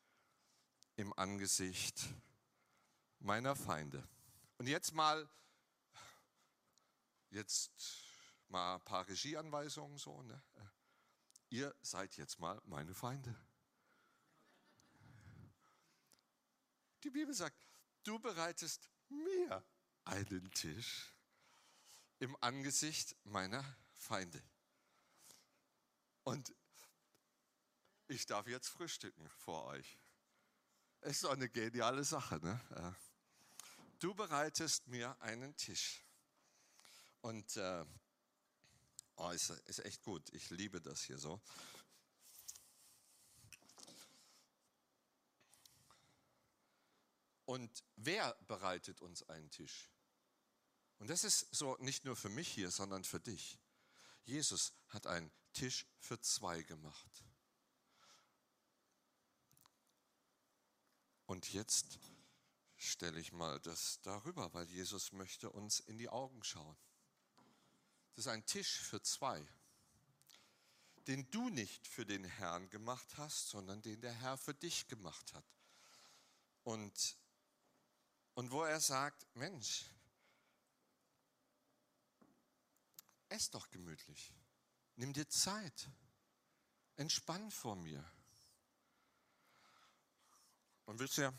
im 0.94 1.12
Angesicht 1.18 2.00
meiner 3.18 3.56
Feinde. 3.56 4.08
Und 4.58 4.68
jetzt 4.68 4.94
mal, 4.94 5.28
jetzt 7.30 7.72
mal 8.48 8.76
ein 8.76 8.84
paar 8.84 9.06
Regieanweisungen 9.08 9.98
so. 9.98 10.22
Ne? 10.22 10.40
Ihr 11.50 11.74
seid 11.82 12.16
jetzt 12.16 12.38
mal 12.38 12.62
meine 12.66 12.94
Feinde. 12.94 13.34
Die 17.02 17.10
Bibel 17.10 17.34
sagt, 17.34 17.66
du 18.04 18.20
bereitest 18.20 18.88
mir 19.08 19.64
einen 20.04 20.50
Tisch 20.52 21.15
im 22.18 22.36
Angesicht 22.40 23.16
meiner 23.24 23.64
Feinde. 23.94 24.42
Und 26.24 26.54
ich 28.08 28.26
darf 28.26 28.46
jetzt 28.46 28.68
frühstücken 28.68 29.28
vor 29.28 29.64
euch. 29.64 29.98
Es 31.00 31.12
ist 31.12 31.24
doch 31.24 31.32
eine 31.32 31.48
geniale 31.48 32.04
Sache. 32.04 32.38
Ne? 32.38 32.94
Du 33.98 34.14
bereitest 34.14 34.86
mir 34.88 35.20
einen 35.20 35.56
Tisch. 35.56 36.04
Und 37.20 37.56
äh, 37.56 37.84
oh, 39.16 39.30
ist, 39.30 39.50
ist 39.50 39.84
echt 39.84 40.02
gut. 40.02 40.28
Ich 40.32 40.50
liebe 40.50 40.80
das 40.80 41.02
hier 41.02 41.18
so. 41.18 41.40
Und 47.44 47.84
wer 47.94 48.34
bereitet 48.46 49.00
uns 49.00 49.22
einen 49.28 49.50
Tisch? 49.50 49.88
Und 50.98 51.08
das 51.08 51.24
ist 51.24 51.54
so 51.54 51.76
nicht 51.80 52.04
nur 52.04 52.16
für 52.16 52.28
mich 52.28 52.48
hier, 52.48 52.70
sondern 52.70 53.04
für 53.04 53.20
dich. 53.20 53.58
Jesus 54.24 54.72
hat 54.88 55.06
einen 55.06 55.30
Tisch 55.52 55.86
für 55.98 56.20
zwei 56.20 56.62
gemacht. 56.62 57.24
Und 61.26 61.52
jetzt 61.52 61.98
stelle 62.76 63.18
ich 63.20 63.32
mal 63.32 63.58
das 63.60 64.00
darüber, 64.02 64.52
weil 64.54 64.66
Jesus 64.68 65.12
möchte 65.12 65.50
uns 65.50 65.80
in 65.80 65.98
die 65.98 66.08
Augen 66.08 66.42
schauen. 66.44 66.76
Das 68.14 68.26
ist 68.26 68.32
ein 68.32 68.46
Tisch 68.46 68.80
für 68.80 69.02
zwei, 69.02 69.46
den 71.06 71.30
du 71.30 71.48
nicht 71.50 71.86
für 71.86 72.06
den 72.06 72.24
Herrn 72.24 72.68
gemacht 72.70 73.16
hast, 73.16 73.48
sondern 73.48 73.82
den 73.82 74.00
der 74.00 74.12
Herr 74.12 74.38
für 74.38 74.54
dich 74.54 74.88
gemacht 74.88 75.34
hat. 75.34 75.44
Und, 76.64 77.16
und 78.34 78.50
wo 78.50 78.62
er 78.64 78.80
sagt, 78.80 79.26
Mensch, 79.34 79.84
ess 83.28 83.50
doch 83.50 83.70
gemütlich. 83.70 84.32
Nimm 84.96 85.12
dir 85.12 85.28
Zeit. 85.28 85.90
Entspann 86.96 87.50
vor 87.50 87.76
mir. 87.76 88.04
Und 90.86 90.98
wisst 90.98 91.18
ihr, 91.18 91.32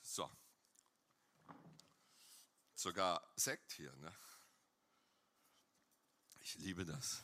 so, 0.00 0.28
sogar 2.74 3.22
Sekt 3.36 3.72
hier, 3.72 3.94
ne? 3.96 4.12
Ich 6.40 6.56
liebe 6.56 6.84
das, 6.84 7.22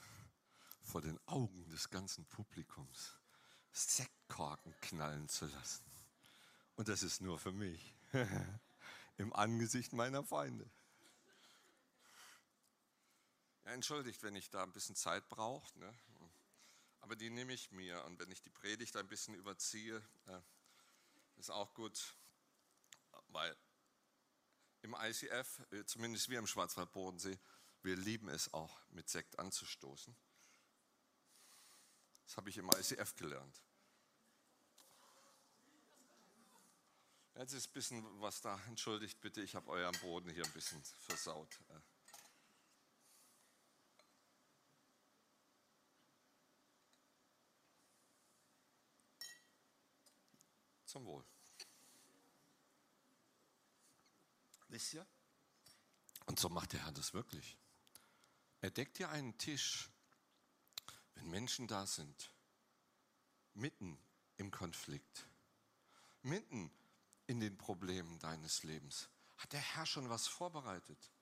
vor 0.82 1.00
den 1.00 1.18
Augen 1.26 1.68
des 1.70 1.88
ganzen 1.90 2.26
Publikums 2.26 3.18
Sektkorken 3.72 4.78
knallen 4.82 5.28
zu 5.28 5.46
lassen. 5.46 5.84
Und 6.76 6.88
das 6.88 7.02
ist 7.02 7.20
nur 7.20 7.38
für 7.38 7.52
mich. 7.52 7.94
im 9.16 9.32
Angesicht 9.32 9.92
meiner 9.92 10.22
Feinde. 10.22 10.70
Ja, 13.64 13.72
entschuldigt, 13.72 14.22
wenn 14.22 14.36
ich 14.36 14.50
da 14.50 14.62
ein 14.62 14.72
bisschen 14.72 14.94
Zeit 14.94 15.28
brauche, 15.28 15.78
ne? 15.78 15.92
aber 17.00 17.16
die 17.16 17.30
nehme 17.30 17.52
ich 17.52 17.70
mir. 17.70 18.04
Und 18.04 18.18
wenn 18.18 18.30
ich 18.30 18.42
die 18.42 18.50
Predigt 18.50 18.96
ein 18.96 19.08
bisschen 19.08 19.34
überziehe, 19.34 19.96
äh, 20.26 20.40
ist 21.36 21.50
auch 21.50 21.72
gut, 21.74 22.16
weil 23.28 23.56
im 24.82 24.94
ICF, 24.94 25.60
äh, 25.72 25.84
zumindest 25.84 26.28
wir 26.28 26.38
im 26.38 26.46
Schwarzwald-Bodensee, 26.46 27.38
wir 27.82 27.96
lieben 27.96 28.28
es 28.28 28.52
auch, 28.52 28.80
mit 28.90 29.08
Sekt 29.08 29.38
anzustoßen. 29.38 30.16
Das 32.24 32.36
habe 32.36 32.50
ich 32.50 32.56
im 32.56 32.68
ICF 32.70 33.14
gelernt. 33.14 33.65
Jetzt 37.38 37.52
ist 37.52 37.68
ein 37.68 37.72
bisschen 37.74 38.20
was 38.22 38.40
da. 38.40 38.58
Entschuldigt 38.66 39.20
bitte, 39.20 39.42
ich 39.42 39.54
habe 39.54 39.70
euren 39.70 39.94
Boden 40.00 40.30
hier 40.30 40.44
ein 40.44 40.52
bisschen 40.52 40.82
versaut. 40.82 41.58
Zum 50.86 51.04
Wohl. 51.04 51.26
Wisst 54.68 54.94
ihr? 54.94 55.06
Und 56.24 56.40
so 56.40 56.48
macht 56.48 56.72
der 56.72 56.84
Herr 56.84 56.92
das 56.92 57.12
wirklich. 57.12 57.58
Er 58.62 58.70
deckt 58.70 58.98
dir 58.98 59.10
einen 59.10 59.36
Tisch, 59.36 59.90
wenn 61.14 61.28
Menschen 61.28 61.68
da 61.68 61.86
sind, 61.86 62.32
mitten 63.52 63.98
im 64.38 64.50
Konflikt, 64.50 65.26
mitten 66.22 66.70
in 67.26 67.40
den 67.40 67.56
Problemen 67.56 68.18
deines 68.18 68.62
Lebens 68.62 69.08
hat 69.38 69.52
der 69.52 69.60
Herr 69.60 69.86
schon 69.86 70.08
was 70.08 70.26
vorbereitet. 70.26 71.12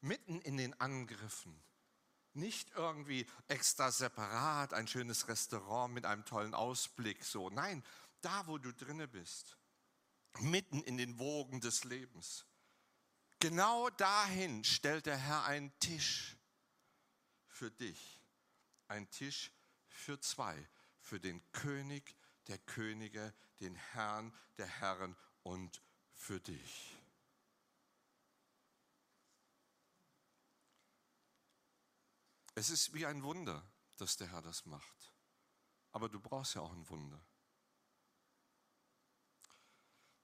Mitten 0.00 0.40
in 0.40 0.56
den 0.56 0.78
Angriffen. 0.80 1.62
Nicht 2.32 2.70
irgendwie 2.76 3.26
extra 3.48 3.90
separat, 3.90 4.72
ein 4.72 4.86
schönes 4.86 5.26
Restaurant 5.28 5.92
mit 5.92 6.06
einem 6.06 6.24
tollen 6.24 6.54
Ausblick, 6.54 7.24
so. 7.24 7.50
Nein, 7.50 7.84
da, 8.20 8.46
wo 8.46 8.58
du 8.58 8.72
drinne 8.72 9.08
bist. 9.08 9.58
Mitten 10.38 10.82
in 10.84 10.96
den 10.96 11.18
Wogen 11.18 11.60
des 11.60 11.82
Lebens. 11.84 12.46
Genau 13.40 13.90
dahin 13.90 14.62
stellt 14.64 15.06
der 15.06 15.16
Herr 15.16 15.44
einen 15.44 15.76
Tisch 15.80 16.36
für 17.48 17.70
dich. 17.70 18.20
Ein 18.86 19.10
Tisch 19.10 19.50
für 19.88 20.20
zwei. 20.20 20.68
Für 21.00 21.18
den 21.18 21.42
König 21.50 22.14
der 22.46 22.58
Könige, 22.58 23.34
den 23.58 23.74
Herrn 23.74 24.32
der 24.56 24.66
Herren 24.66 25.16
und 25.42 25.82
für 26.14 26.40
dich. 26.40 26.96
Es 32.54 32.68
ist 32.68 32.92
wie 32.92 33.06
ein 33.06 33.22
Wunder, 33.22 33.62
dass 33.96 34.16
der 34.16 34.30
Herr 34.30 34.42
das 34.42 34.66
macht. 34.66 35.12
Aber 35.92 36.08
du 36.08 36.20
brauchst 36.20 36.54
ja 36.54 36.60
auch 36.60 36.72
ein 36.72 36.88
Wunder. 36.88 37.20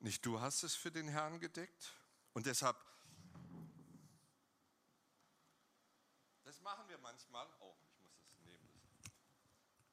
Nicht 0.00 0.24
du 0.26 0.40
hast 0.40 0.62
es 0.62 0.74
für 0.74 0.92
den 0.92 1.08
Herrn 1.08 1.40
gedeckt 1.40 1.92
und 2.34 2.46
deshalb, 2.46 2.76
das 6.44 6.60
machen 6.60 6.88
wir 6.88 6.98
manchmal, 6.98 7.48
oh, 7.60 7.74
ich 7.82 8.00
muss 8.02 8.12
das 8.20 8.38
nehmen. 8.44 8.68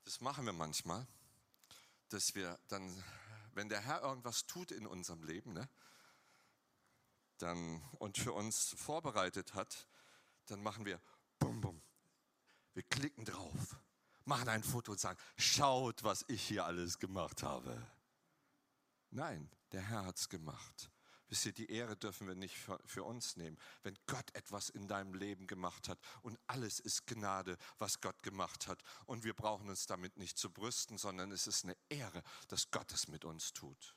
Das 0.04 0.22
machen 0.22 0.46
wir 0.46 0.54
manchmal, 0.54 1.08
dass 2.10 2.36
wir 2.36 2.60
dann 2.68 3.04
wenn 3.56 3.70
der 3.70 3.82
Herr 3.82 4.02
irgendwas 4.02 4.46
tut 4.46 4.72
in 4.72 4.86
unserem 4.86 5.24
Leben 5.24 5.54
ne, 5.54 5.70
dann, 7.38 7.82
und 8.00 8.18
für 8.18 8.34
uns 8.34 8.76
vorbereitet 8.78 9.54
hat, 9.54 9.88
dann 10.46 10.62
machen 10.62 10.86
wir 10.86 11.00
bum, 11.40 11.62
bum. 11.62 11.82
Wir 12.74 12.84
klicken 12.84 13.26
drauf, 13.26 13.78
machen 14.26 14.50
ein 14.50 14.64
Foto 14.64 14.94
und 14.94 15.00
sagen, 15.00 15.20
schaut, 15.38 16.04
was 16.04 16.26
ich 16.28 16.42
hier 16.48 16.66
alles 16.66 17.00
gemacht 17.00 17.44
habe. 17.44 17.88
Nein, 19.12 19.50
der 19.72 19.82
Herr 19.82 20.06
hat 20.06 20.18
es 20.18 20.30
gemacht. 20.30 20.90
Wisst 21.34 21.48
ihr, 21.48 21.52
die 21.52 21.72
Ehre 21.72 21.98
dürfen 21.98 22.28
wir 22.28 22.36
nicht 22.36 22.56
für, 22.86 23.04
uns 23.04 23.38
nehmen. 23.38 23.58
Wenn 23.82 23.98
Gott 24.06 24.36
etwas 24.36 24.70
in 24.70 24.88
deinem 24.88 25.16
Leben 25.16 25.48
gemacht 25.48 25.90
hat 25.90 25.98
und 26.22 26.40
alles 26.46 26.80
ist 26.80 27.08
Gnade, 27.08 27.58
was 27.80 28.02
Gott 28.02 28.22
gemacht 28.22 28.68
hat 28.68 28.84
und 29.08 29.24
wir 29.24 29.34
brauchen 29.34 29.68
uns 29.68 29.88
damit 29.88 30.16
nicht 30.16 30.38
zu 30.38 30.52
brüsten, 30.52 31.00
sondern 31.00 31.32
es 31.32 31.48
ist 31.48 31.64
eine 31.64 31.76
Ehre, 31.90 32.22
dass 32.50 32.70
Gott 32.70 32.92
es 32.92 33.08
mit 33.08 33.26
uns 33.26 33.52
tut. 33.52 33.96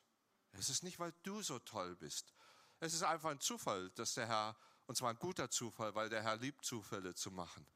Es 0.53 0.71
ist 0.71 0.83
nicht, 0.83 0.99
weil 0.99 1.13
du 1.25 1.43
so 1.43 1.59
toll 1.59 1.95
bist. 1.97 2.33
Es 2.81 2.95
ist 2.95 3.03
einfach 3.03 3.29
ein 3.29 3.41
Zufall, 3.41 3.91
dass 3.91 4.15
der 4.15 4.29
Herr 4.29 4.57
Und 4.87 4.97
zwar 4.97 5.11
ein 5.11 5.19
guter 5.19 5.51
Zufall, 5.51 5.95
weil 5.95 6.09
der 6.09 6.23
Herr 6.23 6.39
liebt 6.39 6.65
Zufälle 6.65 7.15
zu 7.15 7.31
machen. 7.31 7.67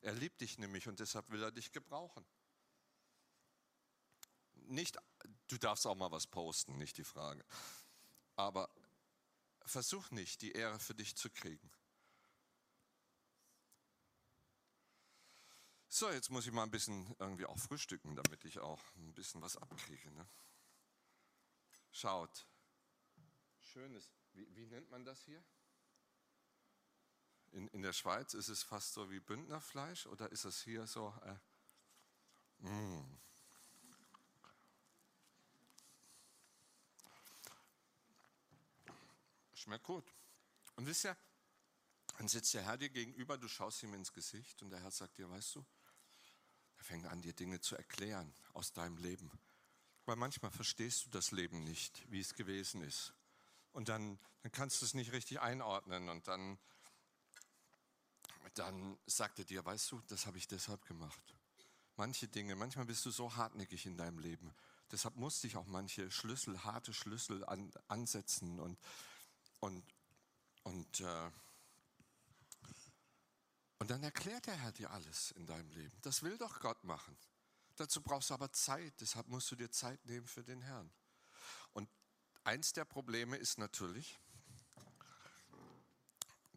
Er 0.00 0.14
liebt 0.14 0.40
dich 0.40 0.56
nämlich 0.56 0.88
und 0.88 0.98
deshalb 0.98 1.28
will 1.28 1.42
er 1.42 1.52
dich 1.52 1.72
gebrauchen. 1.72 2.24
Nicht, 4.54 4.96
du 5.48 5.58
darfst 5.58 5.86
auch 5.86 5.94
mal 5.94 6.10
was 6.10 6.26
posten, 6.26 6.78
nicht 6.78 6.96
die 6.96 7.04
Frage. 7.04 7.44
Aber 8.34 8.70
versuch 9.64 10.10
nicht, 10.10 10.42
die 10.42 10.52
Ehre 10.52 10.78
für 10.78 10.94
dich 10.94 11.16
zu 11.16 11.30
kriegen. 11.30 11.70
So, 15.88 16.08
jetzt 16.10 16.30
muss 16.30 16.46
ich 16.46 16.52
mal 16.52 16.62
ein 16.62 16.70
bisschen 16.70 17.14
irgendwie 17.18 17.46
auch 17.46 17.58
frühstücken, 17.58 18.14
damit 18.14 18.44
ich 18.44 18.60
auch 18.60 18.80
ein 18.96 19.12
bisschen 19.12 19.42
was 19.42 19.56
abkriege. 19.56 20.10
Ne? 20.12 20.26
Schaut. 21.90 22.46
Schönes, 23.58 24.12
wie, 24.32 24.46
wie 24.54 24.66
nennt 24.66 24.88
man 24.90 25.04
das 25.04 25.22
hier? 25.24 25.44
In, 27.50 27.66
in 27.68 27.82
der 27.82 27.92
Schweiz 27.92 28.34
ist 28.34 28.48
es 28.48 28.62
fast 28.62 28.92
so 28.92 29.10
wie 29.10 29.18
Bündnerfleisch 29.18 30.06
oder 30.06 30.30
ist 30.30 30.44
es 30.44 30.62
hier 30.62 30.86
so? 30.86 31.12
Äh, 31.24 32.68
mm. 32.68 33.20
Schmeckt 39.60 39.84
gut. 39.84 40.10
Und 40.76 40.86
wisst 40.86 41.04
ihr, 41.04 41.14
dann 42.16 42.28
sitzt 42.28 42.54
der 42.54 42.62
Herr 42.62 42.78
dir 42.78 42.88
gegenüber, 42.88 43.36
du 43.36 43.46
schaust 43.46 43.82
ihm 43.82 43.92
ins 43.92 44.10
Gesicht 44.10 44.62
und 44.62 44.70
der 44.70 44.80
Herr 44.80 44.90
sagt 44.90 45.18
dir, 45.18 45.28
weißt 45.28 45.56
du, 45.56 45.66
er 46.78 46.84
fängt 46.84 47.04
an, 47.04 47.20
dir 47.20 47.34
Dinge 47.34 47.60
zu 47.60 47.76
erklären 47.76 48.32
aus 48.54 48.72
deinem 48.72 48.96
Leben. 48.96 49.30
Weil 50.06 50.16
manchmal 50.16 50.50
verstehst 50.50 51.04
du 51.04 51.10
das 51.10 51.30
Leben 51.30 51.62
nicht, 51.62 52.10
wie 52.10 52.20
es 52.20 52.34
gewesen 52.34 52.82
ist. 52.82 53.12
Und 53.72 53.90
dann, 53.90 54.18
dann 54.42 54.50
kannst 54.50 54.80
du 54.80 54.86
es 54.86 54.94
nicht 54.94 55.12
richtig 55.12 55.40
einordnen. 55.40 56.08
Und 56.08 56.26
dann, 56.26 56.58
dann 58.54 58.98
sagt 59.04 59.40
er 59.40 59.44
dir, 59.44 59.62
weißt 59.62 59.92
du, 59.92 60.00
das 60.08 60.24
habe 60.24 60.38
ich 60.38 60.48
deshalb 60.48 60.86
gemacht. 60.86 61.34
Manche 61.96 62.28
Dinge, 62.28 62.56
manchmal 62.56 62.86
bist 62.86 63.04
du 63.04 63.10
so 63.10 63.36
hartnäckig 63.36 63.84
in 63.84 63.98
deinem 63.98 64.20
Leben. 64.20 64.54
Deshalb 64.90 65.16
musste 65.16 65.46
ich 65.46 65.56
auch 65.58 65.66
manche 65.66 66.10
Schlüssel, 66.10 66.64
harte 66.64 66.94
Schlüssel 66.94 67.44
an, 67.44 67.70
ansetzen 67.88 68.58
und, 68.58 68.78
und, 69.60 69.84
und 70.64 71.00
äh, 71.00 71.30
und 73.80 73.90
dann 73.90 74.02
erklärt 74.02 74.46
der 74.46 74.56
Herr 74.56 74.72
dir 74.72 74.90
alles 74.90 75.30
in 75.32 75.46
deinem 75.46 75.70
Leben. 75.70 75.96
Das 76.02 76.22
will 76.22 76.36
doch 76.36 76.60
Gott 76.60 76.84
machen. 76.84 77.16
Dazu 77.76 78.02
brauchst 78.02 78.28
du 78.28 78.34
aber 78.34 78.52
Zeit, 78.52 78.92
deshalb 79.00 79.26
musst 79.28 79.50
du 79.50 79.56
dir 79.56 79.70
Zeit 79.70 80.04
nehmen 80.04 80.26
für 80.26 80.44
den 80.44 80.60
Herrn. 80.60 80.92
Und 81.72 81.88
eins 82.44 82.74
der 82.74 82.84
Probleme 82.84 83.38
ist 83.38 83.56
natürlich, 83.56 84.20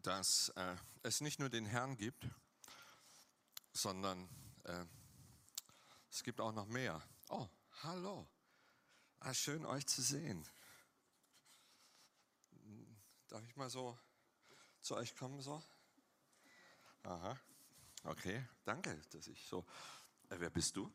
dass 0.02 0.50
äh, 0.50 0.76
es 1.02 1.22
nicht 1.22 1.40
nur 1.40 1.48
den 1.48 1.64
Herrn 1.64 1.96
gibt, 1.96 2.26
sondern 3.72 4.28
äh, 4.64 4.84
es 6.10 6.22
gibt 6.24 6.42
auch 6.42 6.52
noch 6.52 6.66
mehr. 6.66 7.02
Oh, 7.30 7.48
hallo. 7.84 8.28
Ah, 9.20 9.32
schön 9.32 9.64
euch 9.64 9.86
zu 9.86 10.02
sehen. 10.02 10.46
Darf 13.34 13.42
ich 13.48 13.56
mal 13.56 13.68
so 13.68 13.98
zu 14.80 14.94
euch 14.94 15.16
kommen 15.16 15.40
so? 15.40 15.60
Aha, 17.02 17.36
okay, 18.04 18.46
danke, 18.64 18.96
dass 19.10 19.26
ich 19.26 19.44
so. 19.44 19.66
Äh, 20.28 20.36
wer 20.38 20.50
bist 20.50 20.76
du? 20.76 20.88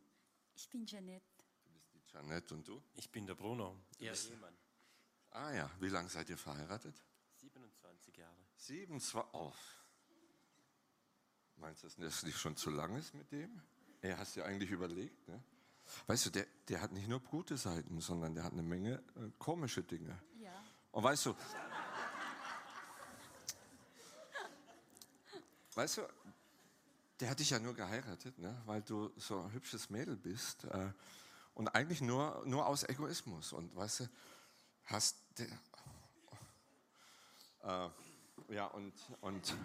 Ich 0.55 0.69
bin 0.69 0.85
Janette. 0.85 1.25
Du 1.65 1.73
bist 1.73 1.93
die 1.93 2.13
Janette 2.13 2.53
und 2.53 2.65
du? 2.65 2.81
Ich 2.95 3.11
bin 3.11 3.27
der 3.27 3.35
Bruno, 3.35 3.77
ihr 3.97 4.13
Ehemann. 4.13 4.57
Ah 5.31 5.51
ja, 5.51 5.69
wie 5.81 5.89
lange 5.89 6.07
seid 6.07 6.29
ihr 6.29 6.37
verheiratet? 6.37 6.95
27 7.41 8.15
Jahre. 8.15 8.37
27, 8.55 9.33
oh. 9.33 9.53
Meinst 11.57 11.83
du, 11.83 11.87
dass 11.87 11.97
das 11.97 12.23
nicht 12.23 12.39
schon 12.39 12.55
zu 12.55 12.69
lang 12.69 12.95
ist 12.95 13.13
mit 13.15 13.29
dem? 13.33 13.61
Er 13.99 14.17
hast 14.17 14.37
dir 14.37 14.45
eigentlich 14.45 14.71
überlegt, 14.71 15.27
ne? 15.27 15.43
Weißt 16.07 16.27
du, 16.27 16.29
der, 16.29 16.47
der 16.69 16.79
hat 16.79 16.93
nicht 16.93 17.09
nur 17.09 17.19
gute 17.19 17.57
Seiten, 17.57 17.99
sondern 17.99 18.33
der 18.33 18.45
hat 18.45 18.53
eine 18.53 18.63
Menge 18.63 19.03
äh, 19.17 19.29
komische 19.37 19.83
Dinge. 19.83 20.17
Ja. 20.39 20.63
Und 20.91 21.03
weißt 21.03 21.25
du, 21.25 21.35
weißt 25.79 25.97
du, 25.97 26.01
der 27.21 27.29
hat 27.29 27.39
dich 27.39 27.51
ja 27.51 27.59
nur 27.59 27.73
geheiratet, 27.73 28.37
ne? 28.37 28.61
weil 28.65 28.81
du 28.81 29.13
so 29.15 29.43
ein 29.43 29.53
hübsches 29.53 29.89
Mädel 29.89 30.17
bist. 30.17 30.65
Äh, 30.65 30.91
und 31.53 31.69
eigentlich 31.69 32.01
nur, 32.01 32.43
nur 32.45 32.65
aus 32.67 32.83
Egoismus. 32.83 33.53
Und 33.53 33.73
weißt 33.77 34.01
du, 34.01 34.09
hast 34.83 35.15
der, 35.37 35.47
äh, 37.63 37.89
ja, 38.53 38.65
und, 38.65 38.93
und 39.21 39.55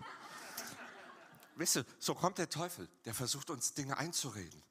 weißt 1.57 1.77
du, 1.77 1.85
so 1.99 2.15
kommt 2.15 2.39
der 2.39 2.49
Teufel, 2.49 2.89
der 3.05 3.15
versucht 3.15 3.51
uns 3.51 3.75
Dinge 3.75 3.99
einzureden. 3.99 4.63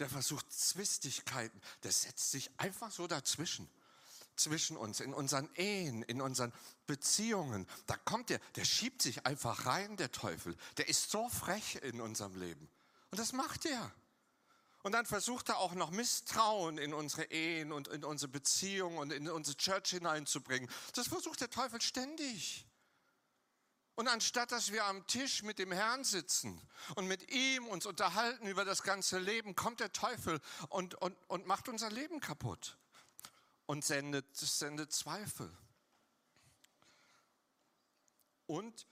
Der 0.00 0.08
versucht 0.08 0.52
Zwistigkeiten, 0.52 1.60
der 1.84 1.92
setzt 1.92 2.32
sich 2.32 2.50
einfach 2.58 2.90
so 2.90 3.06
dazwischen 3.06 3.70
zwischen 4.36 4.76
uns, 4.76 5.00
in 5.00 5.14
unseren 5.14 5.48
Ehen, 5.54 6.02
in 6.02 6.20
unseren 6.20 6.52
Beziehungen. 6.86 7.66
Da 7.86 7.96
kommt 7.96 8.30
der, 8.30 8.40
der 8.56 8.64
schiebt 8.64 9.02
sich 9.02 9.26
einfach 9.26 9.66
rein, 9.66 9.96
der 9.96 10.12
Teufel. 10.12 10.56
Der 10.76 10.88
ist 10.88 11.10
so 11.10 11.28
frech 11.28 11.76
in 11.82 12.00
unserem 12.00 12.36
Leben. 12.36 12.68
Und 13.10 13.18
das 13.18 13.32
macht 13.32 13.66
er. 13.66 13.92
Und 14.82 14.92
dann 14.92 15.06
versucht 15.06 15.48
er 15.48 15.58
auch 15.58 15.72
noch 15.74 15.90
Misstrauen 15.90 16.76
in 16.76 16.92
unsere 16.92 17.24
Ehen 17.30 17.72
und 17.72 17.88
in 17.88 18.04
unsere 18.04 18.30
Beziehungen 18.30 18.98
und 18.98 19.12
in 19.12 19.28
unsere 19.30 19.56
Church 19.56 19.90
hineinzubringen. 19.90 20.68
Das 20.94 21.08
versucht 21.08 21.40
der 21.40 21.48
Teufel 21.48 21.80
ständig. 21.80 22.66
Und 23.94 24.08
anstatt 24.08 24.52
dass 24.52 24.72
wir 24.72 24.84
am 24.84 25.06
Tisch 25.06 25.42
mit 25.42 25.58
dem 25.58 25.72
Herrn 25.72 26.04
sitzen 26.04 26.60
und 26.96 27.06
mit 27.06 27.30
ihm 27.30 27.66
uns 27.66 27.86
unterhalten 27.86 28.46
über 28.46 28.64
das 28.64 28.82
ganze 28.82 29.18
Leben, 29.18 29.54
kommt 29.54 29.80
der 29.80 29.92
Teufel 29.92 30.40
und, 30.68 30.96
und, 30.96 31.16
und 31.28 31.46
macht 31.46 31.68
unser 31.68 31.90
Leben 31.90 32.20
kaputt 32.20 32.76
und 33.66 33.84
sendet, 33.84 34.36
sendet 34.36 34.92
Zweifel. 34.92 35.50
Und 38.46 38.86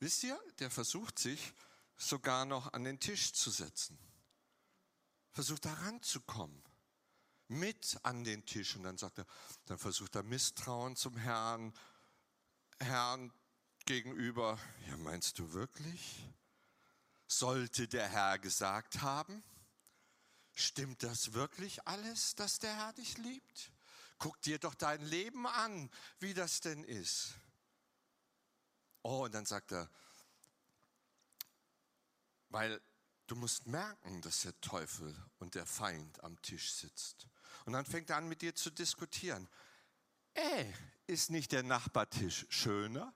wisst 0.00 0.22
ihr, 0.24 0.38
der 0.58 0.70
versucht 0.70 1.18
sich 1.18 1.54
sogar 1.96 2.44
noch 2.44 2.72
an 2.72 2.84
den 2.84 3.00
Tisch 3.00 3.32
zu 3.32 3.50
setzen. 3.50 3.98
Versucht 5.32 5.64
da 5.64 5.72
ranzukommen. 5.74 6.62
Mit 7.48 7.98
an 8.02 8.24
den 8.24 8.44
Tisch. 8.44 8.76
Und 8.76 8.82
dann 8.82 8.98
sagt 8.98 9.18
er, 9.18 9.26
dann 9.66 9.78
versucht 9.78 10.14
er 10.14 10.22
Misstrauen 10.22 10.96
zum 10.96 11.16
Herrn, 11.16 11.72
Herrn 12.78 13.32
gegenüber. 13.86 14.58
Ja, 14.86 14.98
meinst 14.98 15.38
du 15.38 15.52
wirklich? 15.54 16.28
Sollte 17.26 17.88
der 17.88 18.08
Herr 18.08 18.38
gesagt 18.38 19.00
haben? 19.00 19.42
Stimmt 20.54 21.02
das 21.02 21.32
wirklich 21.32 21.86
alles, 21.86 22.34
dass 22.34 22.58
der 22.58 22.76
Herr 22.76 22.92
dich 22.92 23.16
liebt? 23.16 23.72
Guck 24.18 24.40
dir 24.42 24.58
doch 24.58 24.74
dein 24.74 25.02
Leben 25.02 25.46
an, 25.46 25.90
wie 26.18 26.34
das 26.34 26.60
denn 26.60 26.84
ist. 26.84 27.34
Oh, 29.02 29.24
und 29.24 29.34
dann 29.34 29.46
sagt 29.46 29.72
er, 29.72 29.88
weil 32.50 32.80
du 33.26 33.36
musst 33.36 33.66
merken, 33.66 34.20
dass 34.22 34.42
der 34.42 34.58
Teufel 34.60 35.14
und 35.38 35.54
der 35.54 35.66
Feind 35.66 36.22
am 36.24 36.40
Tisch 36.42 36.72
sitzt. 36.72 37.28
Und 37.64 37.74
dann 37.74 37.84
fängt 37.84 38.10
er 38.10 38.16
an 38.16 38.28
mit 38.28 38.42
dir 38.42 38.54
zu 38.54 38.70
diskutieren. 38.70 39.48
Ey, 40.34 40.74
ist 41.06 41.30
nicht 41.30 41.52
der 41.52 41.62
Nachbartisch 41.62 42.46
schöner? 42.48 43.12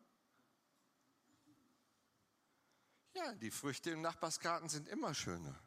Ja, 3.15 3.35
die 3.35 3.51
Früchte 3.51 3.91
im 3.91 4.01
Nachbarsgarten 4.01 4.69
sind 4.69 4.89
immer 4.89 5.15
schöner. 5.15 5.59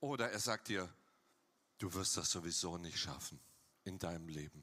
Oder 0.00 0.30
er 0.30 0.40
sagt 0.40 0.68
dir, 0.68 0.92
du 1.80 1.92
wirst 1.94 2.16
das 2.16 2.30
sowieso 2.30 2.78
nicht 2.78 2.98
schaffen 2.98 3.40
in 3.84 3.98
deinem 3.98 4.28
Leben. 4.28 4.62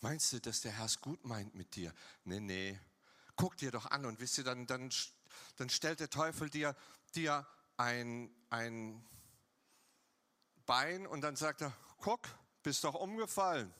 Meinst 0.00 0.32
du, 0.32 0.40
dass 0.40 0.60
der 0.60 0.72
Herr 0.72 0.84
es 0.84 1.00
gut 1.00 1.24
meint 1.24 1.54
mit 1.54 1.74
dir? 1.74 1.92
Nee, 2.24 2.38
nee. 2.38 2.78
Guck 3.34 3.56
dir 3.56 3.70
doch 3.70 3.86
an 3.86 4.04
und 4.04 4.20
wisst 4.20 4.38
ihr, 4.38 4.44
dann, 4.44 4.66
dann, 4.66 4.90
dann 5.56 5.70
stellt 5.70 6.00
der 6.00 6.10
Teufel 6.10 6.48
dir, 6.48 6.76
dir 7.14 7.46
ein, 7.76 8.30
ein 8.50 9.04
Bein 10.66 11.06
und 11.06 11.22
dann 11.22 11.34
sagt 11.34 11.62
er, 11.62 11.76
guck, 11.98 12.20
bist 12.62 12.84
doch 12.84 12.94
umgefallen. 12.94 13.72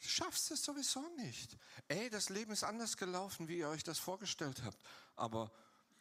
Du 0.00 0.08
schaffst 0.08 0.50
es 0.50 0.64
sowieso 0.64 1.00
nicht. 1.16 1.56
Ey, 1.88 2.10
das 2.10 2.28
Leben 2.28 2.52
ist 2.52 2.64
anders 2.64 2.96
gelaufen, 2.96 3.48
wie 3.48 3.58
ihr 3.58 3.68
euch 3.68 3.84
das 3.84 3.98
vorgestellt 3.98 4.62
habt. 4.64 4.82
Aber 5.16 5.52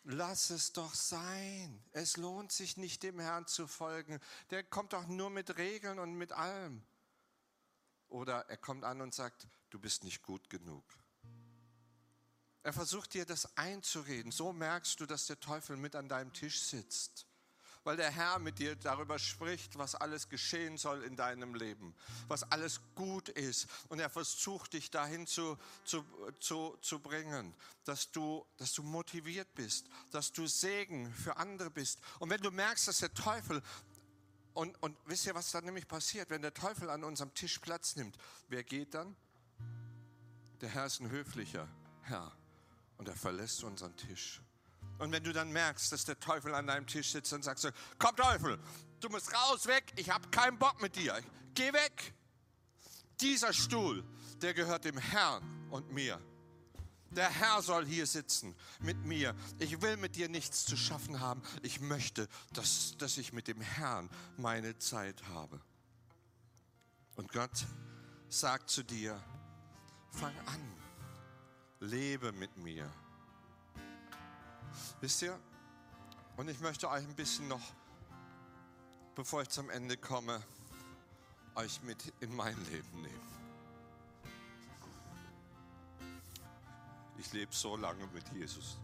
Lass 0.04 0.50
es 0.50 0.74
doch 0.74 0.94
sein. 0.94 1.84
Es 1.92 2.18
lohnt 2.18 2.52
sich 2.52 2.78
nicht, 2.78 3.04
dem 3.04 3.20
Herrn 3.20 3.46
zu 3.46 3.68
folgen. 3.68 4.20
Der 4.50 4.64
kommt 4.64 4.94
doch 4.94 5.08
nur 5.08 5.30
mit 5.30 5.58
Regeln 5.58 6.00
und 6.00 6.16
mit 6.16 6.32
allem. 6.32 6.84
Oder 8.10 8.50
er 8.50 8.58
kommt 8.58 8.84
an 8.84 9.02
und 9.02 9.14
sagt, 9.14 9.48
du 9.70 9.80
bist 9.80 10.04
nicht 10.04 10.24
gut 10.24 10.50
genug. 10.50 10.84
Er 12.64 12.74
versucht 12.74 13.14
dir 13.14 13.26
das 13.26 13.58
einzureden. 13.58 14.32
So 14.32 14.54
merkst 14.54 15.00
du, 15.00 15.06
dass 15.06 15.28
der 15.28 15.40
Teufel 15.40 15.78
mit 15.78 15.96
an 15.96 16.10
deinem 16.10 16.34
Tisch 16.34 16.60
sitzt. 16.60 17.26
Weil 17.84 17.98
der 17.98 18.12
Herr 18.12 18.40
mit 18.40 18.60
dir 18.60 18.76
darüber 18.76 19.18
spricht, 19.18 19.78
was 19.78 19.96
alles 19.96 20.30
geschehen 20.30 20.78
soll 20.78 21.04
in 21.04 21.16
deinem 21.16 21.56
Leben, 21.56 21.96
was 22.28 22.44
alles 22.52 22.82
gut 22.96 23.30
ist. 23.30 23.68
Und 23.90 24.00
er 24.00 24.10
versucht 24.10 24.74
dich 24.74 24.92
dahin 24.92 25.26
zu, 25.28 25.58
zu, 25.84 26.06
zu, 26.40 26.78
zu 26.82 27.00
bringen, 27.00 27.54
dass 27.84 28.12
du, 28.12 28.46
dass 28.58 28.74
du 28.74 28.84
motiviert 28.84 29.54
bist, 29.56 29.88
dass 30.12 30.32
du 30.32 30.48
Segen 30.48 31.12
für 31.14 31.38
andere 31.38 31.72
bist. 31.72 32.00
Und 32.20 32.30
wenn 32.30 32.42
du 32.42 32.52
merkst, 32.52 32.88
dass 32.88 33.00
der 33.00 33.14
Teufel 33.14 33.62
und, 34.54 34.82
und 34.84 34.98
wisst 35.06 35.26
ihr, 35.26 35.36
was 35.36 35.52
dann 35.52 35.66
nämlich 35.66 35.88
passiert, 35.88 36.30
wenn 36.30 36.42
der 36.42 36.54
Teufel 36.54 36.90
an 36.90 37.04
unserem 37.04 37.34
Tisch 37.34 37.60
Platz 37.60 37.96
nimmt? 37.96 38.18
Wer 38.50 38.64
geht 38.64 38.94
dann? 38.94 39.16
Der 40.60 40.70
Herr 40.70 40.86
ist 40.86 41.00
ein 41.00 41.10
höflicher 41.10 41.68
Herr 42.04 42.32
und 42.98 43.08
er 43.08 43.16
verlässt 43.16 43.64
unseren 43.64 43.96
Tisch. 43.96 44.42
Und 45.02 45.12
wenn 45.12 45.24
du 45.24 45.34
dann 45.34 45.52
merkst, 45.52 45.92
dass 45.92 46.06
der 46.06 46.20
Teufel 46.20 46.54
an 46.54 46.68
deinem 46.68 46.86
Tisch 46.86 47.10
sitzt, 47.10 47.32
dann 47.32 47.42
sagst 47.42 47.64
du, 47.64 47.72
komm 47.98 48.16
Teufel, 48.16 48.60
du 49.00 49.10
musst 49.10 49.34
raus, 49.34 49.66
weg, 49.66 49.92
ich 49.96 50.12
habe 50.12 50.30
keinen 50.30 50.60
Bock 50.60 50.80
mit 50.80 50.96
dir, 50.96 51.20
geh 51.56 51.74
weg. 51.74 52.14
Dieser 53.20 53.52
Stuhl, 53.52 54.04
der 54.44 54.54
gehört 54.54 54.86
dem 54.86 55.00
Herrn 55.00 55.42
und 55.72 55.92
mir. 55.92 56.22
Der 57.10 57.32
Herr 57.32 57.64
soll 57.64 57.84
hier 57.84 58.06
sitzen 58.06 58.56
mit 58.80 59.04
mir. 59.04 59.36
Ich 59.58 59.82
will 59.82 59.98
mit 59.98 60.16
dir 60.16 60.30
nichts 60.30 60.66
zu 60.66 60.78
schaffen 60.78 61.20
haben. 61.20 61.42
Ich 61.64 61.82
möchte, 61.82 62.28
dass, 62.54 62.96
dass 63.00 63.18
ich 63.18 63.34
mit 63.34 63.48
dem 63.48 63.60
Herrn 63.60 64.08
meine 64.38 64.78
Zeit 64.78 65.24
habe. 65.30 65.60
Und 67.16 67.32
Gott 67.32 67.66
sagt 68.30 68.70
zu 68.70 68.84
dir, 68.84 69.20
fang 70.12 70.38
an, 70.46 70.62
lebe 71.80 72.32
mit 72.34 72.56
mir. 72.58 72.88
Wisst 75.00 75.22
ihr? 75.22 75.38
Und 76.38 76.50
ich 76.50 76.60
möchte 76.60 76.90
euch 76.90 77.04
ein 77.04 77.16
bisschen 77.16 77.48
noch, 77.48 77.62
bevor 79.16 79.42
ich 79.42 79.50
zum 79.50 79.70
Ende 79.70 79.98
komme, 79.98 80.42
euch 81.56 81.82
mit 81.84 82.14
in 82.20 82.36
mein 82.36 82.58
Leben 82.66 83.02
nehmen. 83.02 83.32
Ich 87.18 87.32
lebe 87.34 87.54
so 87.54 87.78
lange 87.78 88.08
mit 88.08 88.28
Jesus. 88.34 88.80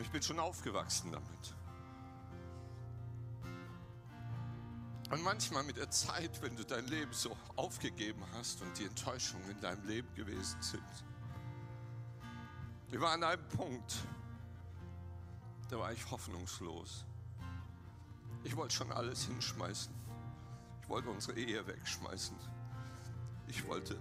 Ich 0.00 0.10
bin 0.10 0.22
schon 0.22 0.38
aufgewachsen 0.38 1.10
damit. 1.12 1.54
Und 5.10 5.22
manchmal 5.22 5.64
mit 5.64 5.78
der 5.78 5.90
Zeit, 5.90 6.42
wenn 6.42 6.54
du 6.54 6.64
dein 6.64 6.86
Leben 6.86 7.12
so 7.12 7.34
aufgegeben 7.56 8.22
hast 8.34 8.60
und 8.60 8.78
die 8.78 8.84
Enttäuschungen 8.84 9.50
in 9.50 9.60
deinem 9.60 9.86
Leben 9.86 10.14
gewesen 10.14 10.60
sind, 10.60 10.82
ich 12.90 13.00
war 13.00 13.12
an 13.12 13.22
einem 13.22 13.46
Punkt, 13.48 13.96
da 15.68 15.78
war 15.78 15.92
ich 15.92 16.10
hoffnungslos. 16.10 17.04
Ich 18.44 18.56
wollte 18.56 18.74
schon 18.74 18.90
alles 18.92 19.24
hinschmeißen. 19.26 19.92
Ich 20.82 20.88
wollte 20.88 21.10
unsere 21.10 21.38
Ehe 21.38 21.66
wegschmeißen. 21.66 22.36
Ich 23.46 23.66
wollte 23.66 23.98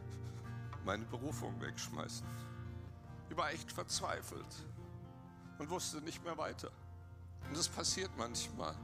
meine 0.85 1.03
Berufung 1.05 1.59
wegschmeißen. 1.59 2.25
Ich 3.29 3.35
war 3.35 3.51
echt 3.51 3.71
verzweifelt 3.71 4.65
und 5.57 5.69
wusste 5.69 6.01
nicht 6.01 6.23
mehr 6.23 6.37
weiter. 6.37 6.71
Und 7.47 7.57
das 7.57 7.67
passiert 7.67 8.11
manchmal, 8.17 8.75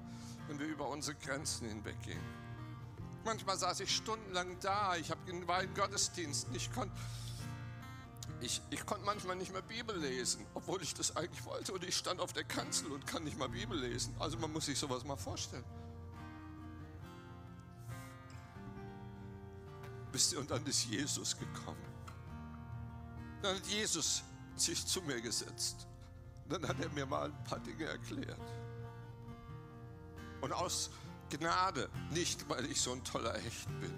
wenn 0.47 0.59
wir 0.59 0.67
über 0.67 0.89
unsere 0.89 1.15
Grenzen 1.17 1.67
hinweggehen. 1.69 2.21
Manchmal 3.23 3.57
saß 3.57 3.79
ich 3.79 3.95
stundenlang 3.95 4.59
da, 4.59 4.97
ich 4.97 5.09
war 5.47 5.63
in 5.63 5.73
Gottesdiensten, 5.73 6.53
ich 6.55 6.73
konnte 6.73 6.93
ich, 8.43 8.61
ich 8.69 8.85
konnte 8.85 9.05
manchmal 9.05 9.37
nicht 9.37 9.53
mehr 9.53 9.61
Bibel 9.61 9.97
lesen, 9.97 10.45
obwohl 10.53 10.81
ich 10.83 10.93
das 10.93 11.15
eigentlich 11.15 11.45
wollte. 11.45 11.71
Und 11.73 11.83
ich 11.83 11.95
stand 11.95 12.19
auf 12.19 12.33
der 12.33 12.43
Kanzel 12.43 12.91
und 12.91 13.07
kann 13.07 13.23
nicht 13.23 13.37
mal 13.37 13.49
Bibel 13.49 13.79
lesen. 13.79 14.13
Also 14.19 14.37
man 14.37 14.51
muss 14.51 14.65
sich 14.65 14.77
sowas 14.77 15.03
mal 15.05 15.15
vorstellen. 15.15 15.63
Wisst 20.11 20.33
ihr, 20.33 20.39
und 20.39 20.51
dann 20.51 20.65
ist 20.65 20.85
Jesus 20.85 21.37
gekommen. 21.37 21.81
Dann 23.41 23.55
hat 23.55 23.65
Jesus 23.65 24.23
sich 24.55 24.85
zu 24.85 25.01
mir 25.01 25.21
gesetzt. 25.21 25.87
Dann 26.49 26.67
hat 26.67 26.79
er 26.81 26.89
mir 26.89 27.05
mal 27.05 27.31
ein 27.31 27.43
paar 27.45 27.59
Dinge 27.59 27.85
erklärt. 27.85 28.37
Und 30.41 30.51
aus 30.51 30.91
Gnade, 31.29 31.89
nicht 32.11 32.47
weil 32.49 32.65
ich 32.65 32.81
so 32.81 32.91
ein 32.91 33.03
toller 33.03 33.33
Hecht 33.37 33.67
bin, 33.79 33.97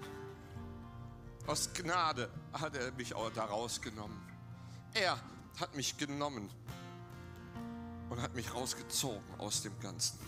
aus 1.46 1.72
Gnade 1.74 2.30
hat 2.52 2.76
er 2.76 2.92
mich 2.92 3.14
auch 3.14 3.30
da 3.30 3.44
rausgenommen. 3.44 4.25
Er 4.98 5.20
hat 5.60 5.76
mich 5.76 5.98
genommen 5.98 6.48
und 8.08 8.22
hat 8.22 8.34
mich 8.34 8.54
rausgezogen 8.54 9.22
aus 9.36 9.60
dem 9.60 9.78
Ganzen. 9.80 10.18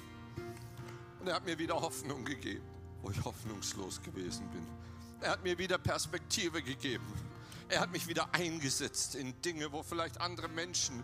Und 1.20 1.26
er 1.26 1.36
hat 1.36 1.46
mir 1.46 1.58
wieder 1.58 1.80
Hoffnung 1.80 2.22
gegeben, 2.26 2.66
wo 3.00 3.10
ich 3.10 3.24
hoffnungslos 3.24 4.02
gewesen 4.02 4.46
bin. 4.50 4.66
Er 5.22 5.30
hat 5.30 5.42
mir 5.42 5.56
wieder 5.56 5.78
Perspektive 5.78 6.62
gegeben. 6.62 7.06
Er 7.70 7.80
hat 7.80 7.92
mich 7.92 8.08
wieder 8.08 8.34
eingesetzt 8.34 9.14
in 9.14 9.40
Dinge, 9.40 9.72
wo 9.72 9.82
vielleicht 9.82 10.20
andere 10.20 10.48
Menschen 10.48 11.02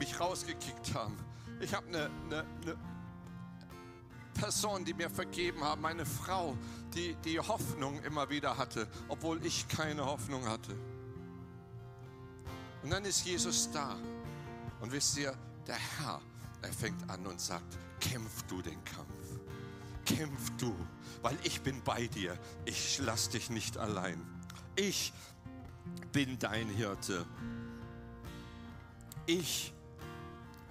mich 0.00 0.18
rausgekickt 0.18 0.94
haben. 0.94 1.16
Ich 1.60 1.74
habe 1.74 1.86
eine, 1.86 2.10
eine, 2.26 2.44
eine 2.62 2.76
Person, 4.34 4.84
die 4.84 4.94
mir 4.94 5.10
vergeben 5.10 5.62
haben, 5.62 5.86
eine 5.86 6.04
Frau, 6.04 6.56
die 6.92 7.14
die 7.24 7.38
Hoffnung 7.38 8.02
immer 8.02 8.30
wieder 8.30 8.58
hatte, 8.58 8.88
obwohl 9.06 9.46
ich 9.46 9.68
keine 9.68 10.04
Hoffnung 10.06 10.48
hatte. 10.48 10.76
Und 12.84 12.90
dann 12.90 13.04
ist 13.06 13.24
Jesus 13.24 13.70
da. 13.72 13.96
Und 14.80 14.92
wisst 14.92 15.16
ihr, 15.16 15.34
der 15.66 15.74
Herr, 15.76 16.20
er 16.60 16.72
fängt 16.72 17.08
an 17.08 17.26
und 17.26 17.40
sagt, 17.40 17.78
kämpf 17.98 18.42
du 18.42 18.60
den 18.60 18.84
Kampf. 18.84 19.08
Kämpf 20.04 20.50
du, 20.58 20.76
weil 21.22 21.36
ich 21.44 21.62
bin 21.62 21.82
bei 21.82 22.06
dir. 22.08 22.38
Ich 22.66 22.98
lass 22.98 23.30
dich 23.30 23.48
nicht 23.48 23.78
allein. 23.78 24.20
Ich 24.76 25.14
bin 26.12 26.38
dein 26.38 26.68
Hirte. 26.68 27.24
Ich 29.24 29.72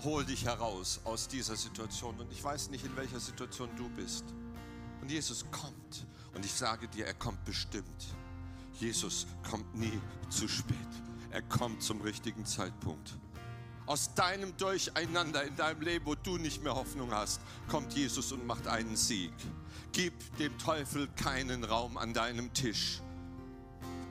hol 0.04 0.24
dich 0.24 0.46
heraus 0.46 1.02
aus 1.06 1.28
dieser 1.28 1.56
Situation. 1.56 2.20
Und 2.20 2.32
ich 2.32 2.44
weiß 2.44 2.70
nicht, 2.70 2.86
in 2.86 2.96
welcher 2.96 3.20
Situation 3.20 3.70
du 3.76 3.90
bist. 3.90 4.26
Und 5.02 5.10
Jesus 5.10 5.46
kommt. 5.50 6.06
Und 6.36 6.46
ich 6.46 6.54
sage 6.54 6.88
dir, 6.88 7.08
er 7.08 7.16
kommt 7.16 7.44
bestimmt. 7.44 8.16
Jesus 8.80 9.26
kommt 9.50 9.74
nie 9.76 10.00
zu 10.30 10.48
spät. 10.48 10.78
Er 11.34 11.42
kommt 11.42 11.82
zum 11.82 12.00
richtigen 12.02 12.46
Zeitpunkt. 12.46 13.16
Aus 13.88 14.14
deinem 14.14 14.56
Durcheinander 14.56 15.44
in 15.44 15.56
deinem 15.56 15.82
Leben, 15.82 16.06
wo 16.06 16.14
du 16.14 16.38
nicht 16.38 16.64
mehr 16.64 16.76
Hoffnung 16.76 17.12
hast, 17.12 17.42
kommt 17.68 17.94
Jesus 17.94 18.32
und 18.32 18.46
macht 18.46 18.68
einen 18.68 18.96
Sieg. 18.96 19.34
Gib 19.94 20.14
dem 20.38 20.56
Teufel 20.60 21.08
keinen 21.16 21.64
Raum 21.64 21.98
an 21.98 22.14
deinem 22.14 22.54
Tisch. 22.54 23.02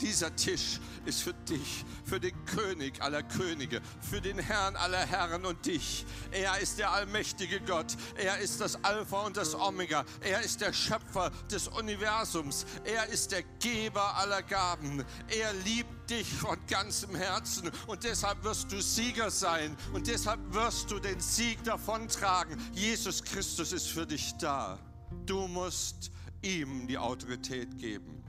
Dieser 0.01 0.35
Tisch 0.35 0.81
ist 1.05 1.23
für 1.23 1.33
dich, 1.33 1.85
für 2.05 2.19
den 2.19 2.35
König 2.45 3.01
aller 3.01 3.23
Könige, 3.23 3.81
für 4.01 4.21
den 4.21 4.41
Herrn 4.41 4.75
aller 4.75 5.07
Herren 5.07 5.47
und 5.47 5.65
dich. 5.65 6.05
Er 6.33 6.59
ist 6.59 6.81
der 6.81 6.91
allmächtige 6.91 7.61
Gott. 7.61 7.97
Er 8.17 8.39
ist 8.39 8.61
das 8.61 8.83
Alpha 8.85 9.23
und 9.23 9.37
das 9.37 9.55
Omega. 9.55 10.05
Er 10.21 10.41
ist 10.41 10.61
der 10.61 10.73
Schöpfer 10.73 11.31
des 11.53 11.69
Universums. 11.69 12.67
Er 12.83 13.07
ist 13.07 13.31
der 13.31 13.45
Geber 13.61 14.17
aller 14.17 14.43
Gaben. 14.43 15.05
Er 15.29 15.53
liebt 15.65 16.02
dich 16.12 16.33
von 16.35 16.59
ganzem 16.66 17.14
Herzen 17.14 17.70
und 17.87 18.05
deshalb 18.05 18.44
wirst 18.44 18.70
du 18.70 18.83
Sieger 18.83 19.31
sein 19.31 19.77
und 19.92 20.07
deshalb 20.07 20.40
wirst 20.53 20.90
du 20.90 20.98
den 20.98 21.18
Sieg 21.20 21.62
davontragen. 21.64 22.59
Jesus 22.75 23.22
Christus 23.22 23.72
ist 23.72 23.88
für 23.88 24.07
dich 24.07 24.35
da. 24.38 24.79
Du 25.25 25.46
musst 25.48 26.11
ihm 26.42 26.87
die 26.87 26.98
Autorität 26.98 27.79
geben. 27.79 28.22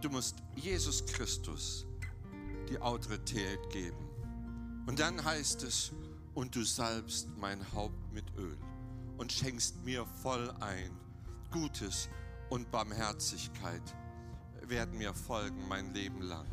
Du 0.00 0.10
musst 0.10 0.36
Jesus 0.56 1.06
Christus 1.06 1.86
die 2.68 2.78
Autorität 2.80 3.60
geben. 3.70 4.08
Und 4.86 4.98
dann 4.98 5.24
heißt 5.24 5.62
es, 5.62 5.92
und 6.34 6.56
du 6.56 6.64
salbst 6.64 7.28
mein 7.38 7.72
Haupt 7.72 8.12
mit 8.12 8.24
Öl 8.36 8.58
und 9.18 9.32
schenkst 9.32 9.84
mir 9.84 10.04
voll 10.04 10.50
ein. 10.60 10.90
Gutes 11.52 12.08
und 12.50 12.70
Barmherzigkeit 12.72 13.82
werden 14.68 14.98
mir 14.98 15.14
folgen 15.14 15.68
mein 15.68 15.92
Leben 15.94 16.22
lang. 16.22 16.46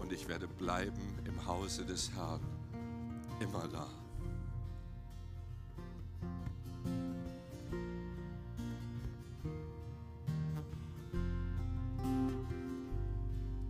Und 0.00 0.12
ich 0.12 0.28
werde 0.28 0.46
bleiben 0.46 1.18
im 1.24 1.46
Hause 1.46 1.84
des 1.84 2.10
Herrn, 2.12 2.40
immer 3.40 3.66
da. 3.68 3.86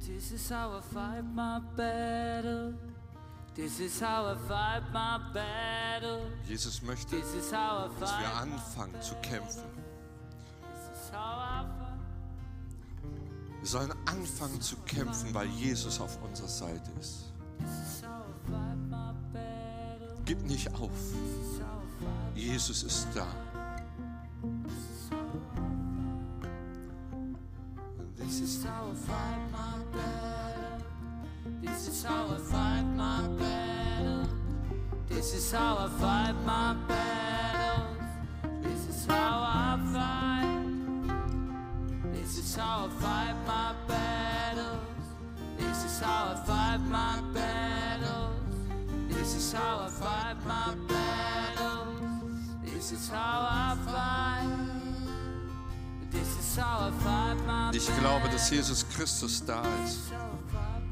This 0.01 0.33
is 0.33 0.51
how 0.51 0.73
I 0.79 0.81
fight 0.81 1.25
my 1.35 1.61
battle. 1.77 2.75
This 3.55 3.81
is 3.81 4.01
how 4.01 4.27
I 4.27 4.37
fight 4.49 4.83
my 4.93 5.19
battle. 5.33 6.31
Jesus 6.47 6.83
möchte, 6.83 7.17
dass 7.19 8.19
wir 8.19 8.37
anfangen 8.37 9.01
zu 9.01 9.15
kämpfen. 9.17 9.88
Wir 13.69 13.81
sollen 13.81 13.93
anfangen 14.07 14.62
zu 14.62 14.77
kämpfen, 14.87 15.35
weil 15.35 15.47
Jesus 15.49 16.01
auf 16.01 16.19
unserer 16.23 16.49
Seite 16.49 16.91
ist. 16.99 17.25
Battle. 19.31 20.16
Gib 20.25 20.43
nicht 20.47 20.73
auf. 20.73 20.91
Jesus 22.35 22.83
ist 22.83 23.09
da. 23.14 23.27
This 28.16 28.41
is 28.41 28.64
how 28.64 28.91
I 28.91 28.95
fight 29.07 29.53
my 29.53 29.85
battle. 29.93 30.81
This 31.61 31.89
is 31.89 32.03
how 32.07 32.25
I 32.25 32.39
fight 32.39 32.87
my 32.97 33.29
battle. 33.39 34.29
This 35.11 35.35
is 35.35 35.53
how 35.53 35.77
I 35.77 35.91
fight 36.01 36.35
my 36.47 36.75
battles. 36.89 36.98
Ich 57.73 57.87
glaube, 57.99 58.29
dass 58.31 58.51
Jesus 58.51 58.85
Christus 58.89 59.45
da 59.45 59.63
ist. 59.85 60.13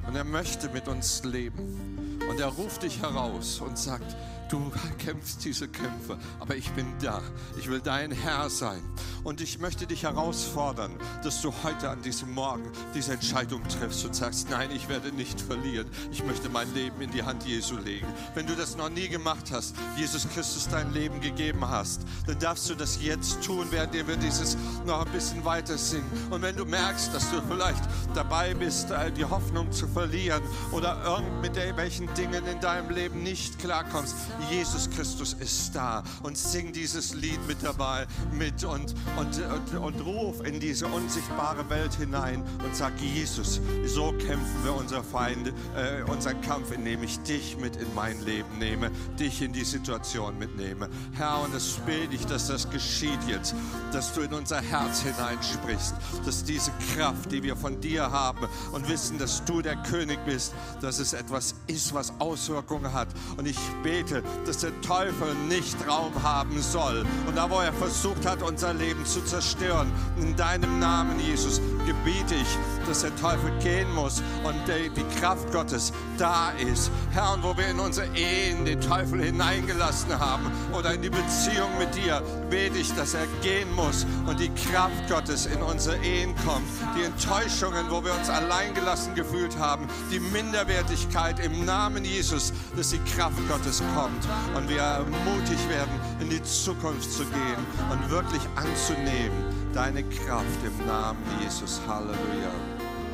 Und 0.07 0.15
er 0.15 0.25
möchte 0.25 0.69
mit 0.71 0.87
uns 0.89 1.25
leben. 1.25 2.19
Und 2.29 2.41
er 2.41 2.49
ruft 2.49 2.83
dich 2.83 3.01
heraus 3.01 3.61
und 3.61 3.79
sagt, 3.79 4.17
du 4.49 4.73
kämpfst 4.99 5.45
diese 5.45 5.69
Kämpfe, 5.69 6.19
aber 6.41 6.57
ich 6.57 6.71
bin 6.73 6.87
da. 7.01 7.23
Ich 7.59 7.69
will 7.69 7.81
dein 7.81 8.11
Herr 8.11 8.51
sein. 8.51 8.83
Und 9.25 9.41
ich 9.41 9.59
möchte 9.59 9.87
dich 9.87 10.05
herausfordern, 10.05 10.93
dass 11.25 11.43
du 11.43 11.53
heute 11.65 11.91
an 11.91 12.01
diesem 12.03 12.33
Morgen 12.33 12.71
diese 12.95 13.15
Entscheidung 13.15 13.61
triffst 13.69 14.05
und 14.05 14.15
sagst, 14.15 14.51
nein, 14.51 14.71
ich 14.73 14.89
werde 14.89 15.11
nicht 15.11 15.41
verlieren. 15.41 15.89
Ich 16.13 16.25
möchte 16.25 16.49
mein 16.49 16.73
Leben 16.75 17.01
in 17.01 17.11
die 17.11 17.25
Hand 17.25 17.45
Jesu 17.45 17.77
legen. 17.77 18.07
Wenn 18.35 18.47
du 18.47 18.55
das 18.55 18.77
noch 18.77 18.89
nie 18.89 19.09
gemacht 19.09 19.51
hast, 19.51 19.75
Jesus 19.97 20.29
Christus 20.29 20.69
dein 20.69 20.93
Leben 20.93 21.21
gegeben 21.21 21.67
hast, 21.69 22.03
dann 22.27 22.39
darfst 22.39 22.71
du 22.71 22.75
das 22.75 23.03
jetzt 23.03 23.43
tun, 23.43 23.67
während 23.71 23.95
wir 23.95 24.17
dieses 24.17 24.57
noch 24.87 25.05
ein 25.05 25.13
bisschen 25.13 25.45
weiter 25.45 25.77
singen. 25.77 26.11
Und 26.31 26.43
wenn 26.43 26.57
du 26.57 26.65
merkst, 26.65 27.13
dass 27.13 27.31
du 27.31 27.43
vielleicht 27.49 27.83
dabei 28.15 28.55
bist, 28.55 28.91
äh, 28.91 29.11
die 29.11 29.25
Hoffnung 29.25 29.73
zu 29.73 29.89
verlieren 29.89 30.43
oder 30.71 31.03
irgend 31.05 31.43
mit 31.43 31.57
welchen 31.77 32.13
Dingen 32.15 32.47
in 32.47 32.61
deinem 32.61 32.91
Leben 32.91 33.23
nicht 33.23 33.59
klarkommst, 33.59 34.15
Jesus 34.51 34.89
Christus 34.91 35.35
ist 35.35 35.75
da 35.75 36.03
und 36.23 36.37
sing 36.37 36.73
dieses 36.73 37.15
Lied 37.15 37.45
mit 37.47 37.63
dabei 37.63 38.07
mit 38.33 38.65
und, 38.65 38.95
und, 39.17 39.41
und, 39.41 39.79
und 39.79 40.07
ruf 40.07 40.45
in 40.45 40.61
diese 40.61 40.87
unsichtbare 40.87 41.69
Welt 41.71 41.95
hinein 41.95 42.43
und 42.65 42.75
sag, 42.75 42.93
Jesus, 43.01 43.61
so 43.87 44.13
kämpfen 44.13 44.65
wir 44.65 44.75
unser 44.75 45.03
Feind, 45.03 45.49
äh, 45.77 46.03
unseren 46.11 46.41
Kampf, 46.41 46.73
indem 46.73 47.03
ich 47.03 47.19
dich 47.21 47.57
mit 47.59 47.77
in 47.77 47.93
mein 47.95 48.21
Leben 48.25 48.59
nehme, 48.59 48.91
dich 49.19 49.43
in 49.43 49.53
die 49.53 49.65
Situation 49.65 50.39
mitnehme. 50.39 50.89
Herr, 51.13 51.41
und 51.43 51.55
es 51.55 51.79
bete 51.87 52.15
ich, 52.15 52.27
dass 52.27 52.49
das 52.49 52.71
geschieht 52.71 53.19
jetzt, 53.27 53.55
dass 53.93 54.13
du 54.13 54.23
in 54.23 54.33
unser 54.33 54.61
Herz 54.61 55.03
hineinsprichst, 55.03 55.95
dass 56.25 56.45
diese 56.45 56.71
Kraft, 56.95 57.33
die 57.33 57.43
wir 57.43 57.57
von 57.57 57.81
dir 57.81 58.11
haben 58.11 58.47
und 58.73 58.89
wissen, 58.89 59.19
dass 59.19 59.45
du 59.45 59.63
der 59.63 59.77
König 59.77 60.19
bist, 60.25 60.53
dass 60.81 60.99
es 60.99 61.13
etwas 61.13 61.55
ist, 61.67 61.95
was 61.95 62.13
Auswirkungen 62.19 62.93
hat. 62.93 63.09
Und 63.37 63.47
ich 63.47 63.59
bete, 63.83 64.23
dass 64.47 64.59
der 64.59 64.81
Teufel 64.81 65.35
nicht 65.49 65.77
Raum 65.89 66.13
haben 66.23 66.61
soll. 66.63 67.05
Und 67.27 67.37
da, 67.37 67.51
wo 67.51 67.61
er 67.61 67.73
versucht 67.73 68.27
hat, 68.27 68.43
unser 68.43 68.75
Leben 68.75 69.05
zu 69.05 69.21
zerstören, 69.25 69.91
in 70.21 70.37
deinem 70.37 70.79
Namen, 70.79 71.19
Jesus, 71.21 71.61
gebiete 71.87 72.35
ich, 72.35 72.59
dass 72.87 73.03
der 73.03 73.15
Teufel 73.17 73.51
gehen 73.63 73.93
muss 73.95 74.23
und 74.45 74.55
die, 74.67 75.07
Kraft 75.21 75.51
Gottes 75.53 75.93
da 76.19 76.51
ist. 76.51 76.91
Herr, 77.13 77.35
und 77.35 77.43
wo 77.43 77.57
wir 77.57 77.69
in 77.69 77.81
unsere 77.81 78.07
Ehen 78.15 78.65
den 78.65 78.81
Teufel 78.81 79.23
hineingelassen 79.23 80.19
haben 80.19 80.51
oder 80.73 80.93
in 80.93 81.03
die 81.03 81.11
Beziehung 81.11 81.71
mit 81.79 81.95
dir, 81.95 82.23
bete 82.51 82.79
ich, 82.79 82.93
dass 82.95 83.15
er 83.15 83.27
gehen 83.43 83.73
muss 83.75 84.05
und 84.27 84.39
die 84.39 84.51
Kraft 84.51 85.09
Gottes 85.09 85.47
in 85.47 85.63
unsere 85.63 85.97
Ehen 86.05 86.35
kommt. 86.45 86.67
Die 86.97 87.05
Enttäuschungen, 87.05 87.91
wo 87.91 88.05
wir 88.05 88.15
uns 88.15 88.29
alleingelassen 88.29 89.15
gefühlt 89.15 89.57
haben, 89.59 89.89
die 90.13 90.21
Minderwertigkeit 90.21 91.41
im 91.41 91.65
Namen 91.65 92.05
Jesus, 92.05 92.53
dass 92.77 92.91
die 92.91 93.01
Kraft 93.17 93.39
Gottes 93.49 93.83
kommt 93.95 94.16
und 94.57 94.69
wir 94.69 95.05
mutig 95.25 95.59
werden, 95.69 96.01
in 96.21 96.31
die 96.31 96.43
Zukunft 96.43 97.11
zu 97.11 97.25
gehen 97.25 97.67
und 97.91 98.11
wirklich 98.11 98.43
anzunehmen 98.57 99.57
deine 99.73 100.03
Kraft 100.03 100.65
im 100.65 100.87
Namen 100.87 101.19
Jesus. 101.43 101.81
Halleluja. 101.87 102.53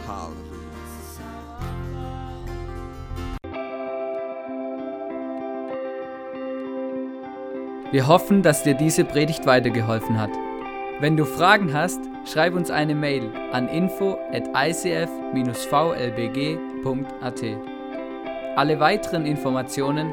Halleluja. 0.07 0.53
Wir 7.93 8.07
hoffen, 8.07 8.43
dass 8.43 8.63
dir 8.63 8.75
diese 8.75 9.05
Predigt 9.05 9.45
weitergeholfen 9.45 10.19
hat. 10.19 10.31
Wenn 11.01 11.17
du 11.17 11.27
Fragen 11.27 11.75
hast, 11.75 12.01
schreib 12.25 12.55
uns 12.55 12.71
eine 12.71 12.95
Mail 12.95 13.29
an 13.53 13.69
info 13.69 14.17
at 14.33 14.49
icf-vlbg.at. 14.55 15.03
Alle 18.57 18.81
weiteren 18.81 19.27
Informationen 19.27 20.13